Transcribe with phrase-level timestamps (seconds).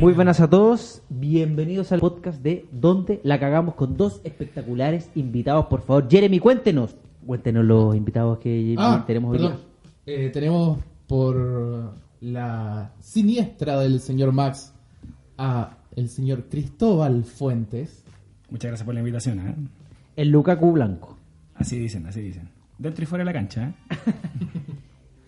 [0.00, 5.66] Muy buenas a todos, bienvenidos al podcast de Donde la cagamos con dos espectaculares invitados,
[5.66, 6.08] por favor.
[6.10, 6.96] Jeremy, cuéntenos.
[7.24, 9.56] Cuéntenos los invitados que Ah, tenemos hoy día.
[10.06, 14.74] Eh, tenemos por la siniestra del señor Max
[15.38, 18.04] a el señor Cristóbal Fuentes.
[18.50, 19.38] Muchas gracias por la invitación.
[19.46, 19.54] ¿eh?
[20.16, 21.16] El Lukaku Blanco.
[21.54, 22.48] Así dicen, así dicen.
[22.78, 23.68] Dentro y fuera de la cancha.
[23.68, 23.74] ¿eh?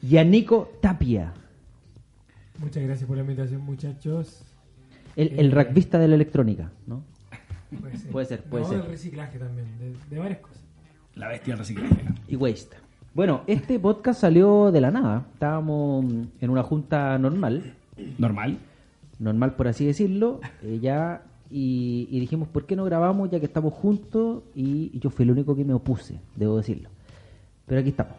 [0.03, 1.33] Y a Nico Tapia,
[2.59, 4.45] Muchas gracias por la invitación, muchachos.
[5.17, 5.51] El, el Eh.
[5.65, 7.03] rugbyista de la electrónica, ¿no?
[7.81, 8.11] Puede ser.
[8.11, 8.79] Puede ser, puede No, ser.
[8.83, 10.63] del reciclaje también, de, de varias cosas.
[11.15, 11.97] La bestia del reciclaje.
[12.29, 12.77] Y Waste.
[13.15, 15.25] Bueno, este podcast salió de la nada.
[15.33, 16.05] Estábamos
[16.41, 17.75] en una junta normal,
[18.19, 18.59] Normal.
[19.19, 23.47] normal por así decirlo, eh, ya, y, y dijimos, ¿por qué no grabamos ya que
[23.47, 24.43] estamos juntos?
[24.55, 26.91] Y, y yo fui el único que me opuse, debo decirlo.
[27.65, 28.13] Pero aquí estamos,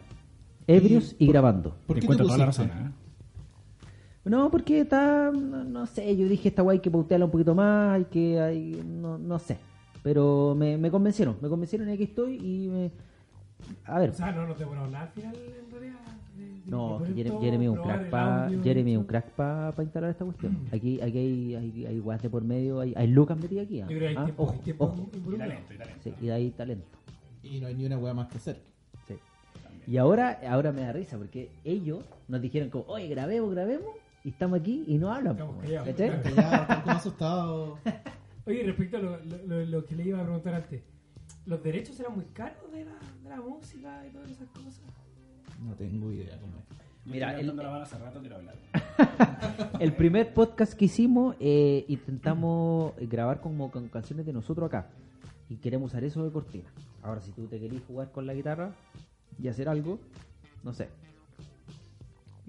[0.66, 1.76] ebrios y, por- grabando.
[1.86, 2.66] ¿Por Te qué te encuentro toda la razón.
[2.66, 2.90] ¿eh?
[4.28, 7.54] No, porque está, no, no sé, yo dije esta guay hay que pautearla un poquito
[7.54, 9.58] más, hay que, hay, no, no sé.
[10.02, 12.90] Pero me, me convencieron, me convencieron y aquí estoy y me...
[13.84, 15.98] A ver, O sea, no, no te hablar al final, en realidad.
[16.66, 20.58] No, que Jeremy es un crack para Jeremy es un crack para instalar esta cuestión.
[20.70, 23.80] Aquí, aquí hay, hay, hay guas de por medio, hay, hay lucas metidas aquí.
[23.80, 23.86] ¿ah?
[23.88, 25.08] Yo creo que hay Ah, tiempo, ojo, hay tiempo ojo.
[25.12, 26.00] Y talento, y talento.
[26.04, 26.86] Sí, y hay talento.
[27.42, 28.60] Y no hay ni una wea más que hacer.
[29.06, 29.14] sí.
[29.86, 33.88] Y ahora, ahora me da risa porque ellos nos dijeron como, oye, grabemos, grabemos,
[34.24, 35.32] y estamos aquí y no hablan.
[35.38, 35.56] Estamos
[36.84, 37.78] como asustados.
[38.46, 40.82] Oye, respecto a lo, lo- lo- lo que le iba a preguntar antes,
[41.46, 44.80] ¿los derechos eran muy caros de la, de la música y todas esas cosas?
[45.64, 46.64] No tengo idea cómo es.
[47.04, 47.56] Mira, el- el...
[47.56, 48.54] la mano hace rato quiero hablar.
[49.80, 54.88] El primer podcast que hicimos, eh, intentamos grabar como con canciones de nosotros acá.
[55.48, 56.68] Y queremos usar eso de cortina.
[57.02, 58.72] Ahora, si tú te querés jugar con la guitarra
[59.42, 59.98] y hacer algo,
[60.64, 60.88] no sé.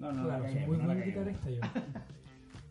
[0.00, 1.60] No, no, claro, no, muy no la buen guitarrista yo.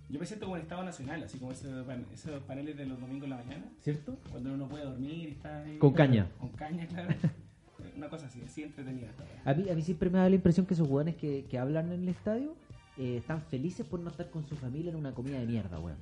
[0.09, 3.25] Yo me siento como en Estado Nacional, así como esos, esos paneles de los domingos
[3.25, 4.17] en la mañana, ¿Cierto?
[4.31, 6.27] cuando uno puede dormir y está ahí- Con caña.
[6.39, 7.09] Con caña, claro.
[7.95, 9.09] Una cosa así, así entretenida.
[9.45, 11.91] A mí, a mí siempre me da la impresión que esos jugadores que, que hablan
[11.91, 12.55] en el estadio
[12.97, 15.97] eh, están felices por no estar con su familia en una comida de mierda, weón.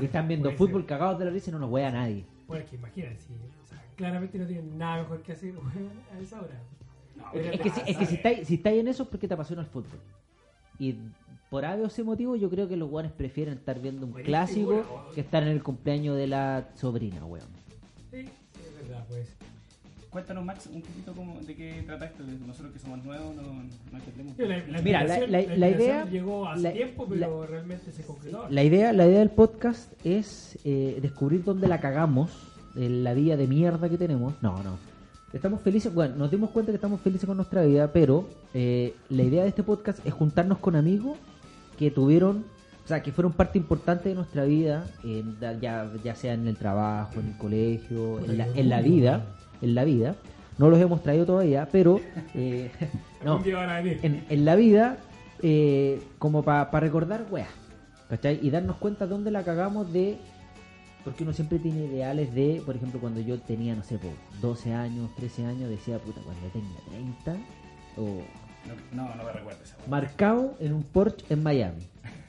[0.00, 0.88] Y están viendo puede fútbol ser.
[0.88, 2.24] cagados de la risa y no nos wea a nadie.
[2.46, 5.90] Bueno, es que imagínate, si, o sea, claramente no tienen nada mejor que hacer weón,
[6.14, 6.60] a esa hora.
[7.16, 9.08] No, Es, pero es que, si, es que si estáis si estáis en eso es
[9.08, 9.98] porque te apasiona el fútbol.
[10.78, 10.94] Y
[11.50, 14.30] por A o C motivo yo creo que los guanes prefieren estar viendo un Buenísimo,
[14.36, 15.14] clásico weón.
[15.14, 17.46] que estar en el cumpleaños de la sobrina, weón.
[18.10, 18.28] Sí, sí,
[18.64, 19.28] es verdad, pues.
[20.10, 22.22] Cuéntanos, Max, un poquito cómo, de qué trata esto.
[22.46, 24.38] Nosotros que somos nuevos no, no entendemos.
[24.38, 28.46] La, la Mira, la- idea- llegó hace la- tiempo, pero realmente se concretó.
[28.48, 32.30] La idea, la idea del podcast es eh, descubrir dónde la cagamos,
[32.76, 34.34] en la vida de mierda que tenemos.
[34.42, 34.78] No, no.
[35.32, 39.22] Estamos felices, bueno, nos dimos cuenta que estamos felices con nuestra vida, pero eh, la
[39.22, 41.18] idea de este podcast es juntarnos con amigos
[41.78, 42.44] que tuvieron,
[42.84, 46.56] o sea, que fueron parte importante de nuestra vida, en- ya, ya sea en el
[46.56, 49.26] trabajo, en el colegio, en la, en la vida,
[49.60, 50.14] en la vida.
[50.58, 52.00] No los hemos traído todavía, pero
[52.34, 52.70] eh,
[53.24, 53.38] no,
[54.02, 54.98] en, en la vida
[55.42, 57.48] eh, como para recordar weas,
[58.08, 58.38] ¿cachai?
[58.42, 60.16] Y darnos cuenta de dónde la cagamos de...
[61.06, 64.08] Porque uno siempre tiene ideales de, por ejemplo, cuando yo tenía, no sé, po,
[64.42, 67.36] 12 años, 13 años, decía, puta, cuando tenga 30,
[67.96, 68.22] o
[68.92, 69.56] No, no, no me wea.
[69.88, 71.82] marcado en un Porsche en Miami.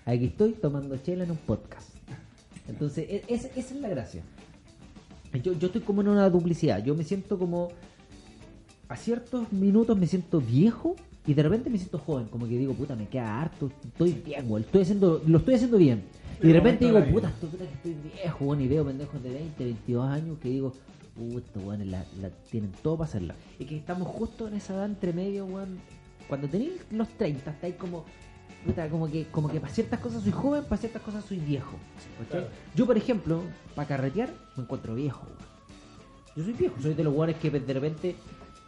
[0.06, 1.90] Aquí estoy tomando chela en un podcast.
[2.70, 4.22] Entonces, e- esa, esa es la gracia.
[5.44, 6.84] Yo, yo estoy como en una duplicidad.
[6.84, 7.70] Yo me siento como.
[8.90, 10.96] A ciertos minutos me siento viejo
[11.28, 12.28] y de repente me siento joven.
[12.28, 13.70] Como que digo, puta, me queda harto.
[13.84, 14.64] Estoy bien, güey.
[14.64, 16.06] Estoy haciendo, lo estoy haciendo bien.
[16.42, 18.64] Y de repente digo, puta, estoy, puta que estoy viejo, güey.
[18.64, 20.74] Y veo pendejos de 20, 22 años que digo,
[21.16, 23.36] puta, estos güeyes la, la tienen todo para hacerla.
[23.60, 25.80] Y que estamos justo en esa edad entre medio, weón.
[26.30, 28.06] Cuando tenéis los 30, estáis como.
[28.66, 31.78] Puta, como que, como que para ciertas cosas soy joven, para ciertas cosas soy viejo.
[32.74, 33.42] Yo, por ejemplo,
[33.76, 35.26] para carretear, me encuentro viejo.
[35.26, 35.48] weón.
[36.38, 38.16] Yo soy viejo, soy de los weones que de repente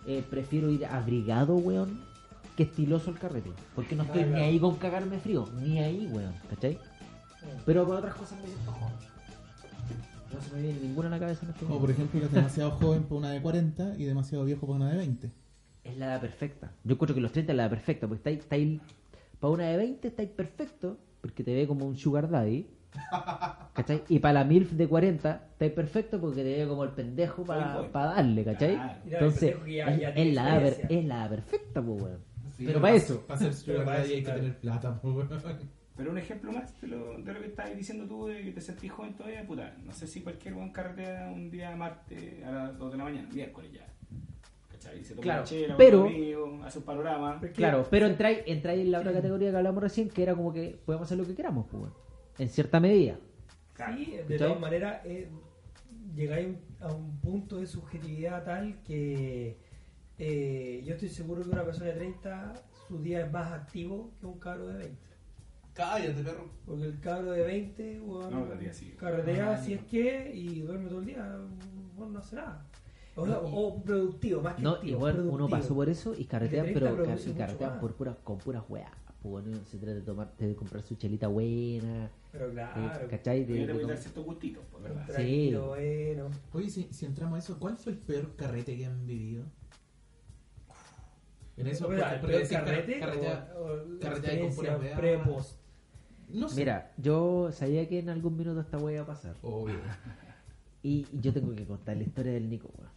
[0.07, 2.08] eh, prefiero ir abrigado, weón,
[2.59, 3.51] que estiloso al carrete.
[3.73, 6.77] Porque no estoy Ah, ni ahí con cagarme frío, ni ahí, weón, ¿cachai?
[7.65, 8.95] Pero para otras cosas me siento joven.
[10.33, 12.33] No se me viene ninguna a la cabeza en este Como por ejemplo que es
[12.33, 15.31] demasiado joven para una de 40 y demasiado viejo para una de 20.
[15.85, 16.73] Es la edad perfecta.
[16.83, 18.81] Yo encuentro que los 30 es la edad perfecta, porque estáis, estáis
[19.39, 22.67] para una de 20 estáis perfecto, porque te ve como un sugar daddy.
[23.73, 24.03] ¿Cachai?
[24.09, 27.87] Y para la MILF de 40 estáis perfecto porque te ve como el pendejo para
[27.93, 28.77] darle, ¿cachai?
[29.05, 32.28] Entonces, el es, es la es la edad perfecta, pues, weón.
[32.59, 33.25] Sí, Pero para eso.
[33.25, 34.39] Para ser eso, hay que claro.
[34.41, 35.01] tener plata.
[35.95, 38.59] Pero un ejemplo más de lo, de lo que estabas diciendo tú, de que te
[38.59, 39.73] sentís joven todavía, puta.
[39.85, 43.29] No sé si cualquier buen carretea un día martes a las 2 de la mañana,
[43.33, 43.87] miércoles ya.
[44.71, 45.01] ¿Cachai?
[45.05, 47.41] Se toma Claro, una chela, pero- un amigo, hace un panorama.
[47.55, 50.77] Claro, pero entráis, entráis en la otra categoría que hablamos recién, que era como que
[50.85, 51.93] podemos hacer lo que queramos, pues, weón.
[52.37, 53.17] En cierta medida.
[53.73, 53.95] Claro.
[53.97, 55.29] Sí, de todas maneras, eh,
[56.13, 59.57] llegáis a un punto de subjetividad tal que
[60.19, 62.53] eh, yo estoy seguro que una persona de 30,
[62.87, 64.97] su día es más activo que un cabro de 20.
[65.73, 66.49] Cállate, perro.
[66.65, 68.93] Porque el cabro de 20, weón, No, todavía sí.
[68.97, 69.79] carretea Ah, si no.
[69.81, 71.37] es que y duerme todo el día,
[71.95, 72.65] bueno, no hace nada.
[73.15, 76.67] O, sea, o productivo, más que No, activo, igual uno pasó por eso y carretean,
[76.67, 78.91] El de 30 pero car- y carretean por puras, con puras weas.
[79.21, 83.43] Bueno, se trata de tomar, de comprar su chelita buena, Pero eh, claro, ¿cachai?
[83.43, 85.05] De, de voy a com- dar ciertos gustitos, pues, ¿verdad?
[85.17, 85.53] Sí.
[85.53, 86.29] bueno.
[86.53, 89.43] Oye, si, si entramos a eso, ¿cuál fue el peor carrete que han vivido?
[91.59, 94.97] En eso, O sea, porque- el porque peor decir car- carrete carretea- o, carretea con
[94.97, 95.59] pre-post.
[96.29, 96.55] No sé.
[96.61, 99.35] Mira, yo sabía que en algún minuto esta wea iba a pasar.
[99.41, 99.79] Obvio.
[100.83, 102.89] Y yo tengo que contar la historia del Nico, weón.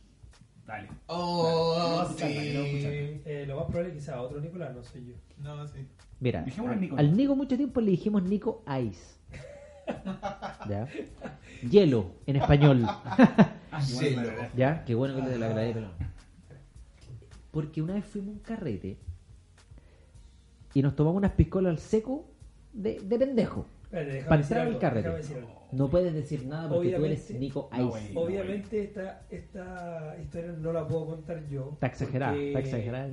[0.66, 0.88] Dale.
[1.06, 2.22] Oh, No, sí.
[2.24, 5.14] Eh, lo más probable es que sea otro Nicolás, no soy yo.
[5.38, 5.86] No, sí.
[6.20, 6.96] Mira, Dijémosle al Nico.
[6.96, 9.16] al Nico mucho tiempo le dijimos Nico Ice.
[10.68, 10.88] ¿Ya?
[11.68, 12.86] Hielo, en español.
[13.74, 14.56] Ah, Sí, me lo- agradezco.
[14.58, 14.84] ¿Ya?
[14.84, 15.88] Qué bueno que le agradé, pero...
[17.52, 18.96] Porque una vez fuimos a un carrete
[20.74, 22.24] y nos tomamos unas piscolas al seco
[22.72, 23.66] de, de pendejo.
[23.84, 25.10] Espérate, Para entrar al carrete.
[25.70, 28.12] No puedes decir nada porque tú eres Nico No, Ice.
[28.12, 28.16] güey.
[28.16, 31.70] Obviamente esta, esta historia no la puedo contar yo.
[31.74, 33.10] Está exagerada, está exagerada.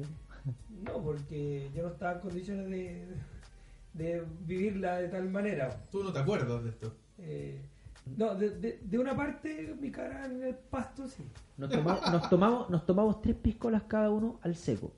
[0.83, 3.05] No, porque yo no estaba en condiciones de,
[3.93, 5.85] de vivirla de tal manera.
[5.91, 6.93] Tú no te acuerdas de esto.
[7.17, 7.59] Eh,
[8.17, 11.23] no, de, de, de una parte mi cara en el pasto sí.
[11.57, 14.91] Nos tomamos, nos tomamos, nos tomamos tres piscolas cada uno al seco.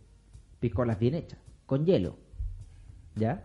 [0.59, 2.15] Piscolas bien hechas, con hielo.
[3.15, 3.43] ¿Ya?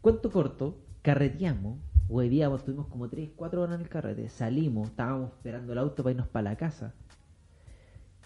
[0.00, 1.78] Cuento corto, carreteamos,
[2.08, 6.12] huevíamos, estuvimos como 3, 4 horas en el carrete, salimos, estábamos esperando el auto para
[6.12, 6.94] irnos para la casa.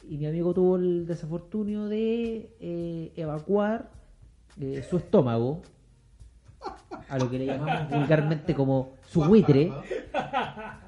[0.08, 3.90] Y mi amigo tuvo el desafortunio de eh, evacuar
[4.60, 5.62] eh, su estómago,
[7.08, 9.70] a lo que le llamamos vulgarmente como su buitre.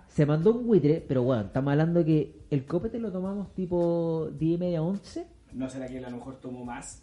[0.08, 4.54] Se mandó un buitre, pero bueno, estamos hablando que el copete lo tomamos tipo 10
[4.56, 7.02] y media, 11, ¿No será que él a lo mejor tomó más?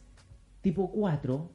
[0.62, 1.50] tipo 4.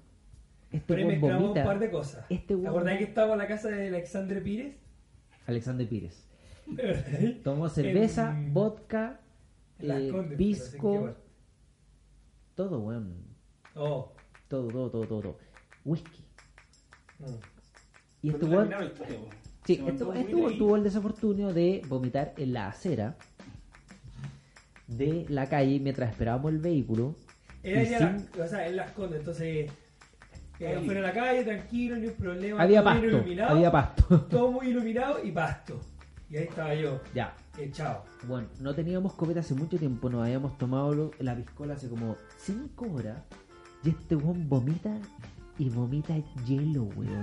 [0.72, 1.60] Este Pero mezclamos vomita.
[1.60, 2.24] un par de cosas.
[2.30, 4.76] Este ¿Te acordás que estábamos en la casa de Alexandre Pires?
[5.46, 6.28] Alexander Pires.
[7.44, 9.20] Tomó cerveza, En- vodka,
[9.80, 11.16] Las eh, Condes, pero pisco, sin quemar.
[12.54, 13.14] todo, weón.
[13.74, 14.12] Oh.
[14.48, 15.20] Todo, todo, todo, todo.
[15.20, 15.38] todo.
[15.84, 16.24] Whisky.
[18.22, 18.64] Y este po.
[19.64, 20.04] Sí, este
[20.52, 23.16] y- tuvo el desafortunio de vomitar en la acera
[24.86, 27.14] de la calle mientras esperábamos el vehículo.
[27.62, 29.70] Era ya sin- la- o sea, en las condes, entonces
[30.58, 32.62] eh, afuera de la calle, tranquilo, ni un problema.
[32.62, 34.20] Había pasto, iluminado, había pasto.
[34.30, 35.80] Todo muy iluminado y pasto.
[36.28, 38.04] Y ahí estaba yo, ya, echado.
[38.28, 42.86] Bueno, no teníamos copeta hace mucho tiempo, nos habíamos tomado la piscola hace como 5
[42.92, 43.18] horas.
[43.82, 44.94] Y este weón vomita
[45.60, 46.16] y vomita
[46.46, 47.22] hielo, weón.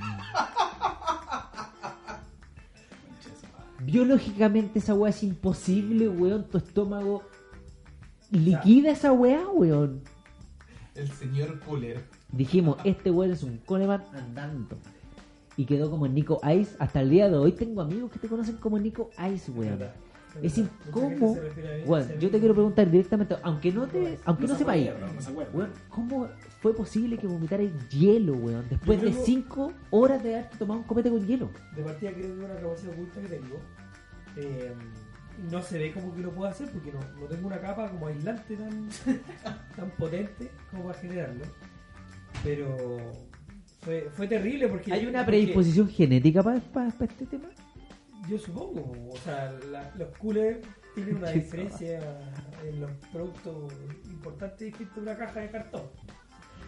[3.83, 6.43] Biológicamente esa weá es imposible, weón.
[6.47, 7.23] Tu estómago
[8.29, 10.03] liquida esa weá, weón.
[10.93, 12.05] El señor Cooler.
[12.31, 14.77] Dijimos, este weón es un Coleman andando.
[15.55, 16.75] Y quedó como Nico Ice.
[16.77, 19.79] Hasta el día de hoy tengo amigos que te conocen como Nico Ice, weón.
[20.37, 21.37] Es decir, ¿cómo?
[21.85, 25.51] Bueno, yo te quiero preguntar directamente, aunque no te, aunque no, no se acuerda.
[25.53, 26.27] weón, ¿cómo
[26.61, 28.65] fue posible que vomitara hielo, weón?
[28.69, 31.49] Después de creo- 5 horas de haberte tomado un copete con hielo.
[31.75, 33.59] De partida creo que es una capacidad oculta que tengo.
[34.37, 34.73] Eh,
[35.51, 38.07] no se ve como que lo puedo hacer porque no, no tengo una capa como
[38.07, 38.89] aislante tan,
[39.75, 41.45] tan potente como para generarlo.
[42.43, 42.97] Pero
[43.81, 44.91] fue, fue terrible porque...
[44.93, 47.47] ¿Hay una porque predisposición genética para este tema?
[48.29, 50.59] Yo supongo, o sea, la- los coolers
[50.95, 51.99] tienen una diferencia
[52.65, 53.73] en los productos
[54.05, 55.83] importantes distintos de una caja de cartón.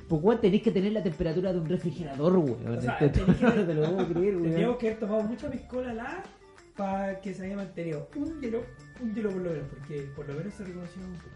[0.07, 2.77] Pues weón, tenés que tener la temperatura de un refrigerador, weón.
[2.77, 4.77] O sea, Esto- tenés que- no te lo creer, weón.
[4.77, 6.23] que haber tomado mucha piscola la
[6.75, 8.63] para que se haya mantenido un hielo,
[9.01, 11.29] un hielo por lo menos, porque por lo menos se reconoció un poco.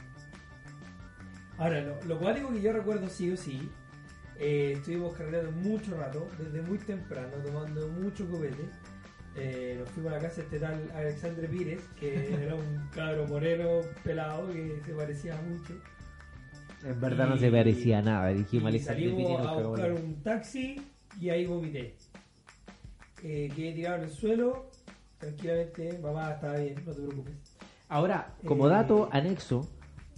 [1.57, 3.69] Ahora, lo, lo cuático que yo recuerdo sí o sí,
[4.39, 8.63] eh, estuvimos cargando mucho rato, desde muy temprano, tomando mucho copete.
[9.35, 13.25] Eh, nos fuimos a la casa de este tal Alexandre Pires, que era un cabro
[13.27, 13.67] moreno
[14.03, 15.73] pelado que se parecía mucho.
[16.85, 18.27] En verdad no se parecía a nada.
[18.29, 20.81] Dijimos, salimos Pires nos a buscar un taxi
[21.19, 21.95] y ahí vomité.
[23.23, 24.69] Eh, quedé tirado en el suelo,
[25.17, 27.33] tranquilamente, mamá estaba bien, no te preocupes.
[27.87, 29.67] Ahora, como Eh, dato anexo,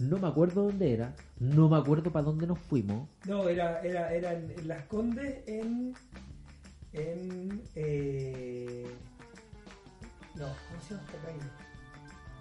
[0.00, 3.08] no me acuerdo dónde era, no me acuerdo para dónde nos fuimos.
[3.26, 5.94] No, era, era, era en, en Las Condes, en.
[6.92, 7.55] en.
[10.94, 11.40] No, ¿cómo se llama esta calle?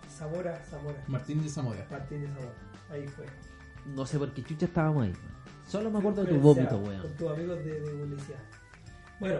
[0.09, 1.03] Zamora, Zamora.
[1.07, 1.85] Martín de Zamora.
[1.91, 2.53] Martín de Zamora.
[2.91, 3.25] Ahí fue.
[3.93, 5.13] No sé por qué chucha estábamos ahí.
[5.67, 7.01] Solo me acuerdo de tu vómito, weón.
[7.01, 8.39] Con tus amigos de, de publicidad.
[9.19, 9.39] Bueno,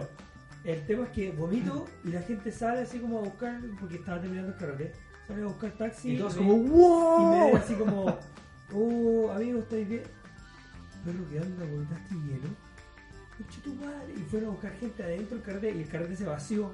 [0.64, 4.20] El tema es que vomito y la gente sale así como a buscar, porque estaba
[4.20, 4.92] terminando el carrete,
[5.28, 7.46] sale a buscar taxi Y todos me- como, y me ¡wow!
[7.46, 8.18] ven así como,
[8.74, 10.02] oh, amigo, ¿estáis bien?
[11.04, 11.64] Perro, ¿qué onda?
[11.64, 12.48] ¿Vomitaste hielo?
[13.62, 14.14] Tu madre.
[14.16, 16.72] Y fueron a buscar gente adentro del carrete y el carrete se vació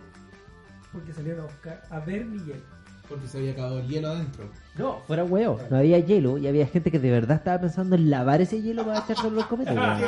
[0.93, 2.83] porque salieron a buscar, a ver mi hielo.
[3.09, 4.49] Porque se había acabado el hielo adentro.
[4.79, 5.61] No, fuera huevo.
[5.71, 8.87] No había hielo y había gente que de verdad estaba pensando en lavar ese hielo
[8.87, 9.75] para echarlo en los cometas,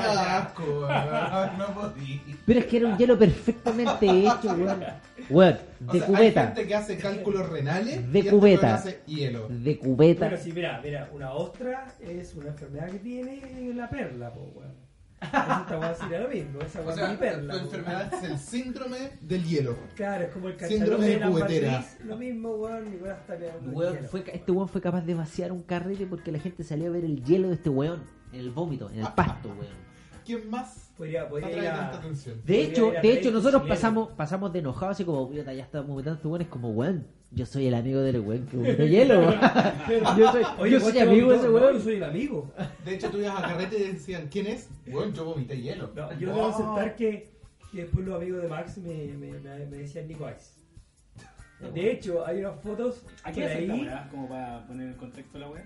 [0.56, 1.58] ¡Qué weón.
[1.58, 2.22] No podí.
[2.46, 4.84] Pero es que era un hielo perfectamente hecho, weón.
[5.28, 6.40] Weón, O de sea, cubeta.
[6.40, 8.74] Hay gente que hace cálculos renales De y cubeta.
[8.76, 9.48] hace hielo.
[9.50, 10.28] De cubeta.
[10.30, 14.83] Pero sí, mira, mira, una ostra es una enfermedad que tiene la perla, po, weón.
[15.24, 17.52] Esa te voy a decir lo mismo, esa O weón sea, es mi perla.
[17.54, 19.76] tu enfermedad es el síndrome del hielo.
[19.94, 21.84] Claro, es como el Síndrome de cubetera.
[22.04, 24.08] lo mismo, weón, Nicolás está quedando en Weón, hielo.
[24.08, 27.04] fue, este weón fue capaz de vaciar un carrete porque la gente salió a ver
[27.04, 28.02] el hielo de este weón
[28.32, 29.84] en el vómito, en el pasto, weón.
[30.24, 31.76] ¿Quién más Podría, podría a...
[31.80, 32.36] tanta atención?
[32.36, 35.88] De Podría hecho, de hecho nosotros pasamos pasamos de enojados así como, puta, ya estamos
[35.88, 39.32] vomitando este weón, es como, weón, yo soy el amigo del weón que vomita hielo.
[40.18, 41.74] yo soy, Oye, yo ¿vos soy amigo de ese No, weón.
[41.74, 42.52] yo soy el amigo.
[42.84, 44.68] De hecho, tú ibas a carrete y decían, ¿quién es?
[44.86, 45.90] Bueno, yo vomité hielo.
[45.94, 47.30] No, yo debo aceptar que,
[47.72, 50.54] que después los amigos de Max me, me, me, me decían Nico Ice.
[51.72, 54.08] De hecho, hay unas fotos ¿A que qué hace esta ahí...
[54.10, 55.64] Como para poner en contexto la weá.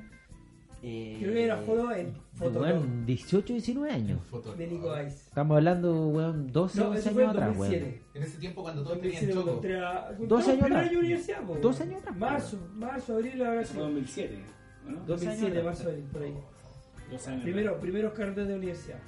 [0.83, 4.21] Eh, Creo que hay una foto en weón, 18, 19 años.
[4.31, 4.55] Foto.
[4.55, 5.17] de Nico Ice.
[5.29, 7.73] Estamos hablando, weón, 12 No, 11 eso fue años en atrás, weón.
[7.73, 8.03] 2007.
[8.15, 9.53] En ese tiempo cuando todos tenían 2007 choco.
[9.53, 10.13] contra...
[10.29, 10.83] Dos años atrás.
[10.83, 11.55] año de universidad, po.
[11.57, 13.83] Dos años atrás, Marzo, marzo, abril, fue sido.
[13.85, 14.39] 2007,
[14.87, 14.97] ¿o ¿no?
[14.99, 16.35] Dos 2007, años marzo, abril, por ahí.
[17.11, 17.43] Dos años.
[17.43, 18.99] Primero, primeros carretes de universidad.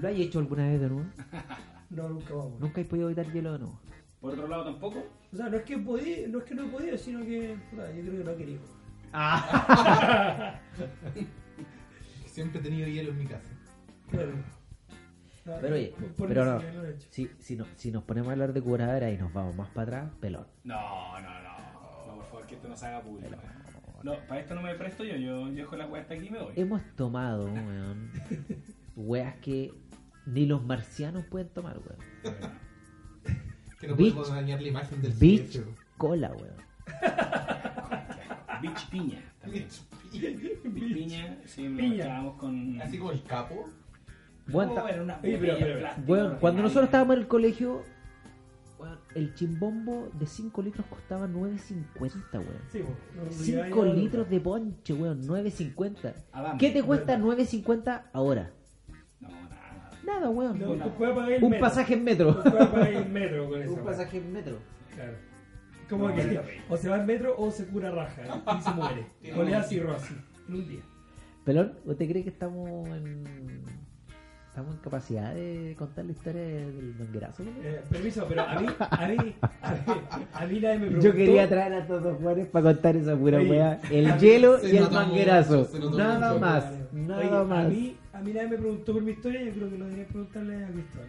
[0.00, 1.06] ¿Lo has hecho alguna vez de nuevo?
[1.90, 2.58] No, nunca vamos.
[2.58, 3.78] Nunca he podido evitar hielo de nuevo.
[4.18, 5.04] Por otro lado tampoco.
[5.30, 7.92] O sea, no es que podí, no es que no he podido, sino que puta,
[7.92, 8.60] yo creo que no he querido.
[12.26, 13.48] Siempre he tenido hielo en mi casa.
[14.10, 14.32] Claro.
[15.44, 18.62] Pero oye, por- pero no, he si, si, no, si nos ponemos a hablar de
[18.62, 20.46] curadera y nos vamos más para atrás, pelón.
[20.64, 22.06] No, no, no.
[22.06, 23.34] No, por favor, que esto no se haga público.
[24.04, 25.16] No, para esto no me presto yo.
[25.16, 26.52] Yo dejo la weá hasta aquí y me voy.
[26.56, 28.10] Hemos tomado, weón,
[28.96, 29.72] weas que
[30.26, 31.98] ni los marcianos pueden tomar, weón.
[33.80, 35.66] Que no Beach- podemos dañar la imagen del Beach silencio.
[35.98, 36.54] cola, weón.
[38.62, 39.18] Beach piña.
[39.40, 39.66] También.
[40.12, 41.88] Beach piña, sí, lo Piña.
[41.96, 42.80] mezclábamos con.
[42.80, 43.68] Así como el capo.
[44.48, 47.22] Weón, ta- era una Oye, pero- botella de pero- plástico weón, cuando nosotros estábamos en
[47.22, 47.82] el colegio,
[48.78, 52.58] weón, el chimbombo de 5 litros costaba 9.50, weón.
[52.70, 56.14] Sí, po, no, no 5 llevaba ya litros de ponche, weón, 9.50.
[56.32, 56.58] Adame.
[56.58, 58.50] ¿Qué te cuesta 9.50 ahora?
[59.20, 59.90] No, nada.
[60.04, 60.58] Nada, weón.
[60.58, 61.64] No, tú puedes pagar el Un metro.
[61.66, 62.34] pasaje en metro.
[62.42, 63.72] Tú puedes pagar el metro con eso.
[63.74, 64.58] Un pasaje en metro.
[64.94, 65.12] Claro.
[65.88, 68.22] Como No, que o se va al metro o se cura raja
[68.58, 69.06] y se muere.
[69.36, 70.16] O le da cirrosis
[70.48, 70.80] en un día.
[71.44, 73.62] Pelón, ¿usted cree que estamos en.
[74.48, 77.42] Estamos en capacidad de contar la historia del manguerazo?
[77.42, 79.94] Eh, permiso, pero a mí, a mí, a mí,
[80.34, 81.06] a mí nadie me preguntó.
[81.08, 83.80] Yo quería traer a todos los jugadores para contar esa pura weá.
[83.90, 85.66] El hielo y el manguerazo.
[85.72, 86.40] mucho, Nada mucho.
[86.40, 86.64] más.
[86.92, 87.64] Nada más.
[87.64, 89.42] A mí, a mí nadie me preguntó por mi historia.
[89.42, 91.08] Yo creo que lo debería preguntarle a Cristóbal.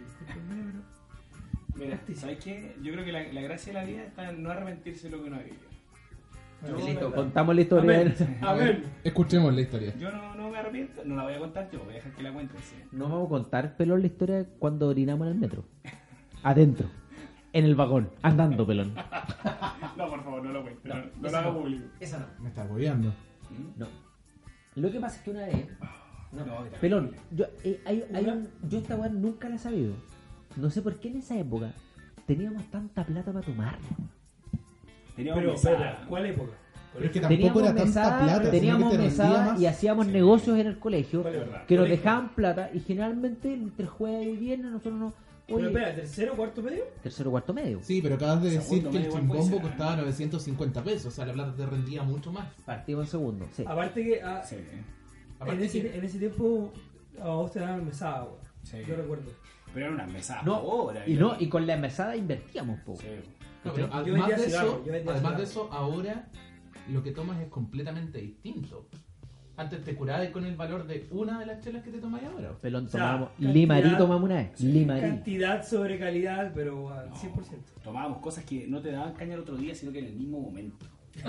[1.76, 2.76] Mira, ¿sabes qué?
[2.82, 5.22] Yo creo que la, la gracia de la vida está en no arrepentirse de lo
[5.22, 5.64] que uno ha vivido.
[6.66, 7.14] Yo- Listo, verdad.
[7.16, 7.90] contamos la historia.
[8.00, 8.14] Amén.
[8.42, 8.84] Amén.
[9.02, 9.94] Escuchemos la historia.
[9.98, 12.22] Yo no, no me arrepiento, no la voy a contar yo, voy a dejar que
[12.22, 12.56] la cuenten.
[12.62, 12.76] sí.
[12.92, 15.64] Nos vamos a contar, pelón, la historia de cuando orinamos en el metro.
[16.42, 16.88] Adentro.
[17.52, 18.10] En el vagón.
[18.22, 18.94] Andando, pelón.
[19.96, 21.58] No, por favor, no lo cuenten, no, no lo haga no.
[21.58, 21.84] público.
[22.00, 22.26] Esa no.
[22.42, 23.10] Me está apoyando.
[23.50, 23.78] ¿Mm?
[23.78, 23.86] No.
[24.74, 25.68] Lo que pasa es que una vez.
[26.32, 26.44] No,
[26.80, 29.94] Pelón, yo, eh, hay, hay un- yo esta weá nunca la he sabido.
[30.56, 31.72] No sé por qué en esa época
[32.26, 33.78] teníamos tanta plata para tomar.
[35.16, 36.04] Teníamos Pero, mesada.
[36.08, 36.52] ¿cuál época?
[36.92, 38.38] Pero es que Teníamos tampoco era tanta mesada, plata.
[38.40, 39.60] sino teníamos mesada más.
[39.60, 44.28] y hacíamos negocios en el colegio Vale, que nos dejaban plata y generalmente entre jueves
[44.28, 45.12] y viernes nosotros no.
[45.46, 46.84] Pero Oye, espera, ¿tercero, cuarto medio?
[47.02, 47.80] tercero cuarto medio.
[47.82, 49.60] Sí, pero acabas de decir Segundo que el chimbombo ser.
[49.62, 51.06] costaba 950 pesos.
[51.06, 52.46] O sea, la plata te rendía mucho más.
[52.64, 53.46] Partimos en segundo.
[53.52, 53.64] Sí.
[53.66, 54.84] Aparte que ah, Sí, en,
[55.40, 56.72] Aparte ese, que- en ese tiempo
[57.20, 58.36] a vos te daban mesada, weón.
[58.62, 58.78] sí.
[58.88, 59.30] Yo recuerdo.
[59.74, 61.06] Pero era una mesada No, por hora.
[61.08, 63.00] y no, y con la mesada invertíamos poco.
[63.00, 63.08] Sí.
[63.64, 66.26] No, pero Yo además de eso, además de eso, ahora
[66.90, 68.86] lo que tomas es completamente distinto.
[69.56, 72.52] Antes te curabas con el valor de una de las chelas que te tomáis ahora.
[72.60, 73.28] Pelón O sea, tomábamos.
[73.30, 74.50] cantidad- Limarí tomamos una vez.
[74.54, 75.00] Sí, Limarí.
[75.00, 77.72] Cantidad sobre calidad, pero al No, 100%.
[77.84, 80.40] Tomábamos cosas que no te daban caña el otro día, sino que en el mismo
[80.40, 80.86] momento.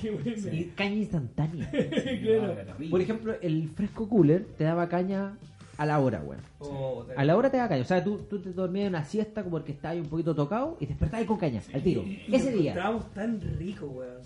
[0.00, 0.52] Qué bueno.
[0.52, 1.70] Y caña instantánea.
[1.70, 2.88] Sí, terrible.
[2.90, 5.36] Por ejemplo, el fresco cooler te daba caña
[5.80, 6.42] a la hora, weón.
[6.58, 7.80] Oh, A la hora te daba caña.
[7.80, 10.76] O sea, tú, tú te dormías en una siesta como porque estabas un poquito tocado
[10.78, 12.02] y despertabas con caña, al tiro.
[12.02, 12.72] Y- Ese día.
[12.72, 14.18] Estábamos tan ricos, weón.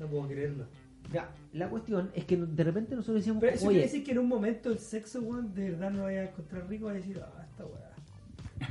[0.00, 0.64] No puedo creerlo.
[1.12, 4.10] Ya, la cuestión es que de repente nosotros decíamos, Pero eso quiere oye, decir que
[4.10, 7.00] en un momento el sexo, weón, de verdad no vaya a encontrar rico, vaya a
[7.00, 8.66] decir, ah, esta weá.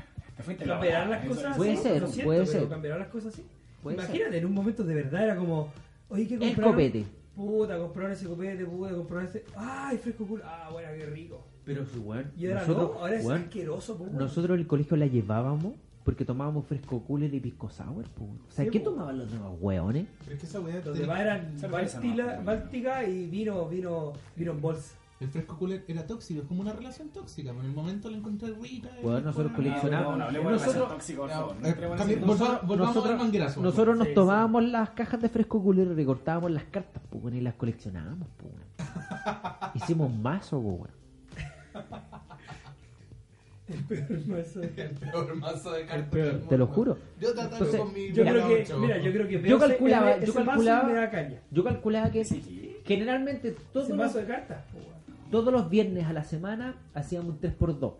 [0.57, 1.81] Te ¿Cambiarán las cosas Puede así?
[1.83, 2.67] ser, Lo siento, puede pero ser.
[2.67, 3.45] ¿Cambiarán las cosas así?
[3.81, 5.71] Puede Imagínate, en un momento de verdad era como,
[6.09, 6.73] oye, ¿qué El compraron?
[6.73, 7.05] copete.
[7.37, 9.45] Puta, compraron ese copete, puta, compraron ese.
[9.55, 10.41] ¡Ay, fresco cool!
[10.43, 11.45] ¡Ah, bueno, qué rico!
[11.65, 14.17] Pero si, weón, Y ahora nosotros, no, ahora es weón, asqueroso, po, weón.
[14.17, 18.25] nosotros en el colegio la llevábamos porque tomábamos fresco cooler y pisco sour, po.
[18.25, 18.91] O sea, Sí, ¿qué po.
[18.91, 20.05] tomaban los demás weones?
[20.19, 20.81] Pero es que esa weá.
[20.85, 22.43] Los demás eran Cerveza, Báltica, no.
[22.43, 24.95] Báltica y vino, vino, vino en bolsa.
[25.19, 27.49] El fresco cooler era tóxico, es como una relación tóxica.
[27.51, 28.89] En el momento la encontré rica.
[29.01, 31.15] Bueno, nosotros No, no, de Nosotros- eh,
[33.61, 34.15] nosotros nos Sí, sí.
[34.15, 38.59] tomábamos las cajas de fresco cooler y recortábamos las cartas, weón, y las coleccionábamos, weón.
[39.75, 40.89] Hicimos mazo, weón.
[43.67, 45.09] El peor mazo de El cartas.
[45.11, 46.09] peor mazo de cartas.
[46.09, 46.97] peor, te lo juro.
[47.19, 50.11] Yo Entonces, con mi Yo Mira creo que, mira, yo creo que Yo ese- calculaba-
[50.11, 51.39] ese yo calculaba- me da caña.
[51.51, 52.77] Yo calculaba que Sí.
[52.85, 54.63] generalmente todos los, mazo de cartas,
[55.31, 57.93] todos los viernes a la semana hacíamos un 3x2.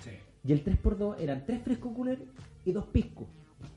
[0.00, 0.10] Sí.
[0.44, 2.18] Y el 3x2 eran 3 fresco cooler
[2.64, 3.28] y 2 piscos.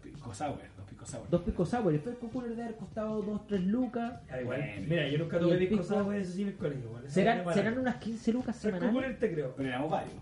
[0.02, 1.30] Pico sour, dos pico sour.
[1.30, 1.94] Dos pisco sour.
[1.94, 4.14] El fresco cooler debe haber costado 2, 3 lucas.
[4.30, 4.58] Ah, igual.
[4.60, 4.86] Bueno.
[4.90, 6.90] Mira, yo nunca tuve el pisco- sour, eso sí en el colegio.
[7.08, 8.94] Serán, serán unas 15 lucas Fresco semanales.
[8.94, 9.54] cooler te creo.
[9.56, 10.14] Pero éramos varios.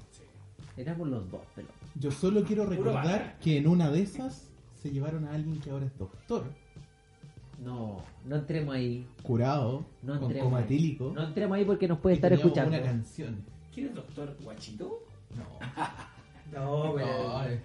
[0.78, 1.68] Éramos los dos, pero.
[1.96, 4.50] Yo solo quiero recordar que en una de esas
[4.82, 6.44] se llevaron a alguien que ahora es doctor,
[7.64, 9.08] No, no entremos ahí.
[9.24, 10.64] curado, No con entremos coma ahí.
[10.66, 11.12] etílico.
[11.16, 12.76] No entremos ahí porque nos puede y estar escuchando.
[12.78, 13.38] una canción.
[13.74, 15.00] ¿Quién es doctor Guachito?
[15.36, 15.44] No,
[16.54, 17.44] No, no, pero.
[17.50, 17.62] eh.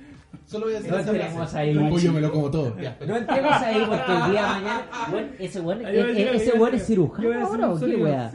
[0.46, 1.70] Solo voy a decir No entremos ahí.
[1.70, 2.80] El pollo me lo como todo.
[2.80, 2.96] Ya.
[3.06, 4.86] No entremos ahí porque el día de mañana.
[5.10, 8.32] Bueno, ese a decir, ese decir, es cirujano ahora o qué wea.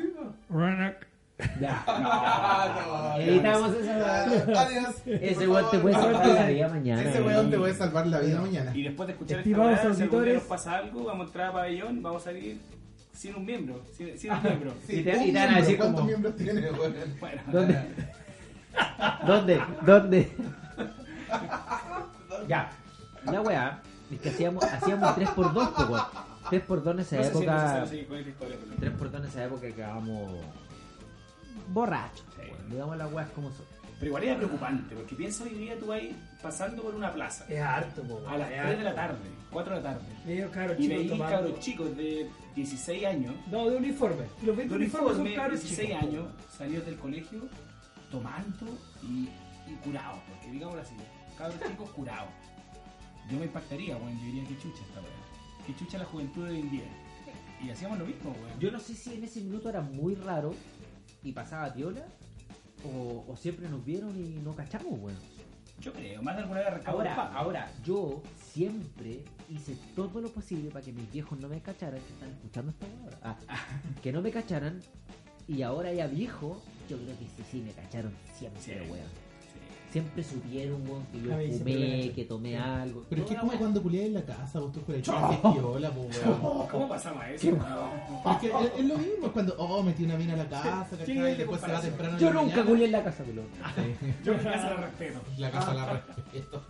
[1.59, 1.59] No.
[1.59, 1.83] Ya.
[1.85, 4.23] Ah, no, Editamos wea.
[4.23, 4.95] Adiós.
[5.05, 7.01] Ese weón te puede salvar la vida mañana.
[7.01, 8.71] Ese weón te puede salvar la vida mañana.
[8.75, 12.21] Y después de escuchar esta si nos pasa algo, vamos a entrar a pabellón, vamos
[12.21, 12.61] a salir
[13.13, 13.81] sin un miembro.
[13.93, 14.73] Sin, sin un miembro.
[14.87, 15.61] Sí, Y te- un y te van a miembro.
[15.61, 16.95] decir ¿Cuántos como- miembros tiene, weón?
[17.19, 17.79] Bueno, ¿Dónde?
[19.25, 19.61] ¿Dónde?
[19.85, 20.31] ¿Dónde?
[22.47, 22.69] ya.
[23.25, 23.81] La weá
[24.11, 26.05] es que hacíamos, hacíamos 3x2, pues weón.
[26.49, 27.53] 3x2 en esa no sé si es época.
[27.55, 28.57] necesario seguir con esta historia.
[28.79, 30.31] pero- 3x2 en esa época quedábamos
[31.69, 32.25] borrachos.
[32.35, 32.41] Sí.
[32.51, 32.69] weón.
[32.69, 33.65] Digamos las weas como son.
[33.97, 36.01] Pero igual era preocupante, porque piensa hoy día tú vas
[36.41, 39.17] pasando por una plaza Es harto, po, a las es 3 de la tarde,
[39.51, 40.05] 4 de la tarde.
[40.25, 40.47] Medio
[40.77, 44.25] Y chicos veis cabros chicos de 16 años, No, de uniforme.
[44.43, 46.03] Los 20 de uniformes son uniforme, cabros 16 chicos.
[46.03, 46.25] años,
[46.57, 47.47] salidos del colegio,
[48.11, 48.65] tomando
[49.01, 49.29] y,
[49.71, 50.95] y curados, porque digámoslo así,
[51.37, 52.29] cabros chicos curados.
[53.31, 55.65] Yo me impactaría, weón, yo diría que chucha esta weá.
[55.65, 56.83] Que chucha la juventud de hoy en día.
[57.63, 58.59] Y hacíamos lo mismo, weón.
[58.59, 60.53] Yo no sé si en ese minuto era muy raro
[61.25, 62.05] y pasaba piola
[62.85, 65.17] o, o siempre nos vieron y no cachamos, weón.
[65.81, 70.85] Yo creo, más de alguna vez Ahora, ahora, yo siempre hice todo lo posible para
[70.85, 73.37] que mis viejos no me cacharan, que están escuchando esta hora, ah,
[74.03, 74.79] que no me cacharan,
[75.47, 78.71] y ahora ya viejo, yo creo que sí, sí, me cacharon siempre, Sí.
[78.89, 79.24] weón.
[79.95, 83.05] Siempre supieron, weón, que yo A mí siempre me fumé, que tomé algo.
[83.09, 85.89] Pero es que es como cuando culiáis en la casa, vos tú por ahí festiola,
[85.91, 86.67] po, weón.
[86.69, 87.47] ¿Cómo pasamos a eso?
[87.47, 90.85] Es que es, es lo mismo, es cuando, oh, metí una mina a la casa,
[90.89, 91.17] ¿Quién ¿cachai?
[91.17, 91.93] es el Y después se va comparación?
[91.93, 92.83] temprano en Yo la nunca mañana.
[92.83, 93.45] en la casa, pelón.
[94.25, 95.19] Yo en mi casa la respeto.
[95.37, 96.61] La casa la respeto.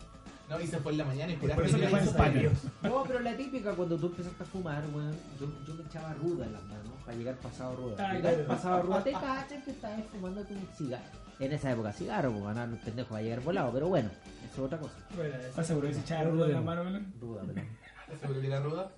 [0.47, 2.51] No, y se fue en la mañana y juraste Por eso que le hizo paño.
[2.83, 6.45] No, pero la típica cuando tú empezaste a fumar, weón, yo, yo me echaba ruda
[6.45, 8.13] en las manos para llegar pasado ruda.
[8.13, 8.47] Llegar claro.
[8.49, 11.24] pasado ruda, te cachan que estabas fumando tu cigarro.
[11.39, 14.09] En esa época cigarro, pues van a los pendejos va a llegar volado, pero bueno,
[14.45, 14.95] eso es otra cosa.
[15.15, 17.13] Bueno, ¿Estás seguro que se echaba No rudo en la mano, Belén?
[17.19, 17.65] Ruda, pelón.
[18.21, 18.91] ¿Seguro que era ruda?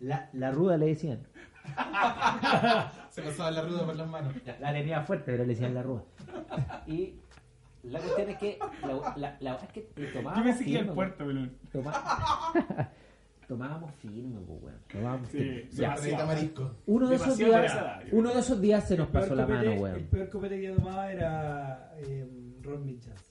[0.00, 1.20] La, la ruda le decían.
[3.10, 4.34] Se pasaba la ruda por las manos.
[4.60, 6.02] La, tenía fuerte, pero le decían la ruda.
[6.86, 7.14] Y
[7.84, 8.58] la cuestión es que
[9.16, 11.56] la, la, es que Yo tomábamos pensé que al puerto, Belén.
[11.72, 11.94] weón.
[13.48, 14.78] Tomábamos firme, pues, weón.
[14.90, 15.66] Tomábamos Sí, firme.
[15.70, 15.76] sí.
[15.76, 15.94] Ya.
[16.86, 17.78] Uno de esos días,
[18.12, 20.02] uno de esos días se nos el pasó la copete- mano, El weón.
[20.10, 22.28] peor copete que yo tomaba era eh,
[22.62, 23.22] Ron Minchas.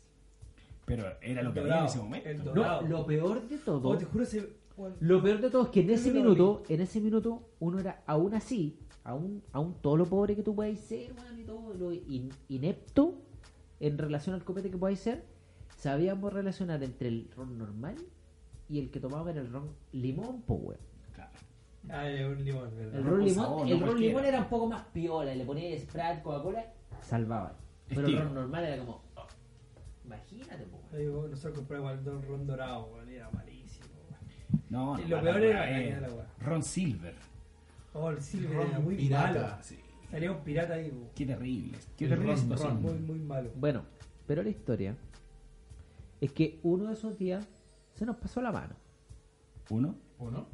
[0.86, 2.30] Pero era lo que El había en ese momento.
[2.30, 4.47] el No, lo peor de todo, Oh, te juro, se...
[4.78, 8.04] bueno, lo peor de todo es que en ese minuto, en ese minuto, uno era
[8.06, 11.91] aún así, aún, aún todo lo pobre que tú puedas ser, weón, y todo lo
[11.91, 13.15] in- inepto
[13.80, 15.25] en relación al copete que podáis ser,
[15.75, 17.95] sabíamos relacionar entre el ron normal
[18.69, 20.80] y el que tomaban era el ron limón, po, weón.
[21.13, 21.32] Claro.
[21.89, 22.95] Ah, es un limón, ¿verdad?
[22.99, 25.45] El ron limón, sabor, el no ron limón era un poco más piola, y le
[25.45, 26.65] ponía Sprite, Coca-Cola,
[27.01, 27.56] salvaba.
[27.88, 29.28] Pero el ron normal era como, oh,
[30.06, 31.12] imagínate, po, weón.
[31.13, 33.86] Bueno, Nosotros compramos el don Ron dorado, weón, y era malísimo.
[34.10, 34.62] weón.
[34.69, 35.84] No, Y no, lo mala peor era weá, la eh.
[35.84, 36.28] caña de la weá.
[36.41, 37.15] Ron Silver.
[37.93, 39.41] Oh, el Silver Ron era muy pirata.
[39.41, 39.58] malo.
[39.62, 39.80] Sí.
[40.12, 41.10] Salía un pirata ahí, weón.
[41.15, 41.78] Qué terrible.
[41.97, 42.69] Qué El terrible ron, situación.
[42.73, 42.82] ron.
[42.82, 43.51] muy, muy malo.
[43.56, 43.84] Bueno,
[44.25, 44.95] pero la historia
[46.21, 47.47] es que uno de esos días
[47.95, 48.75] se nos pasó la mano.
[49.71, 49.95] ¿Uno?
[50.19, 50.45] ¿O no?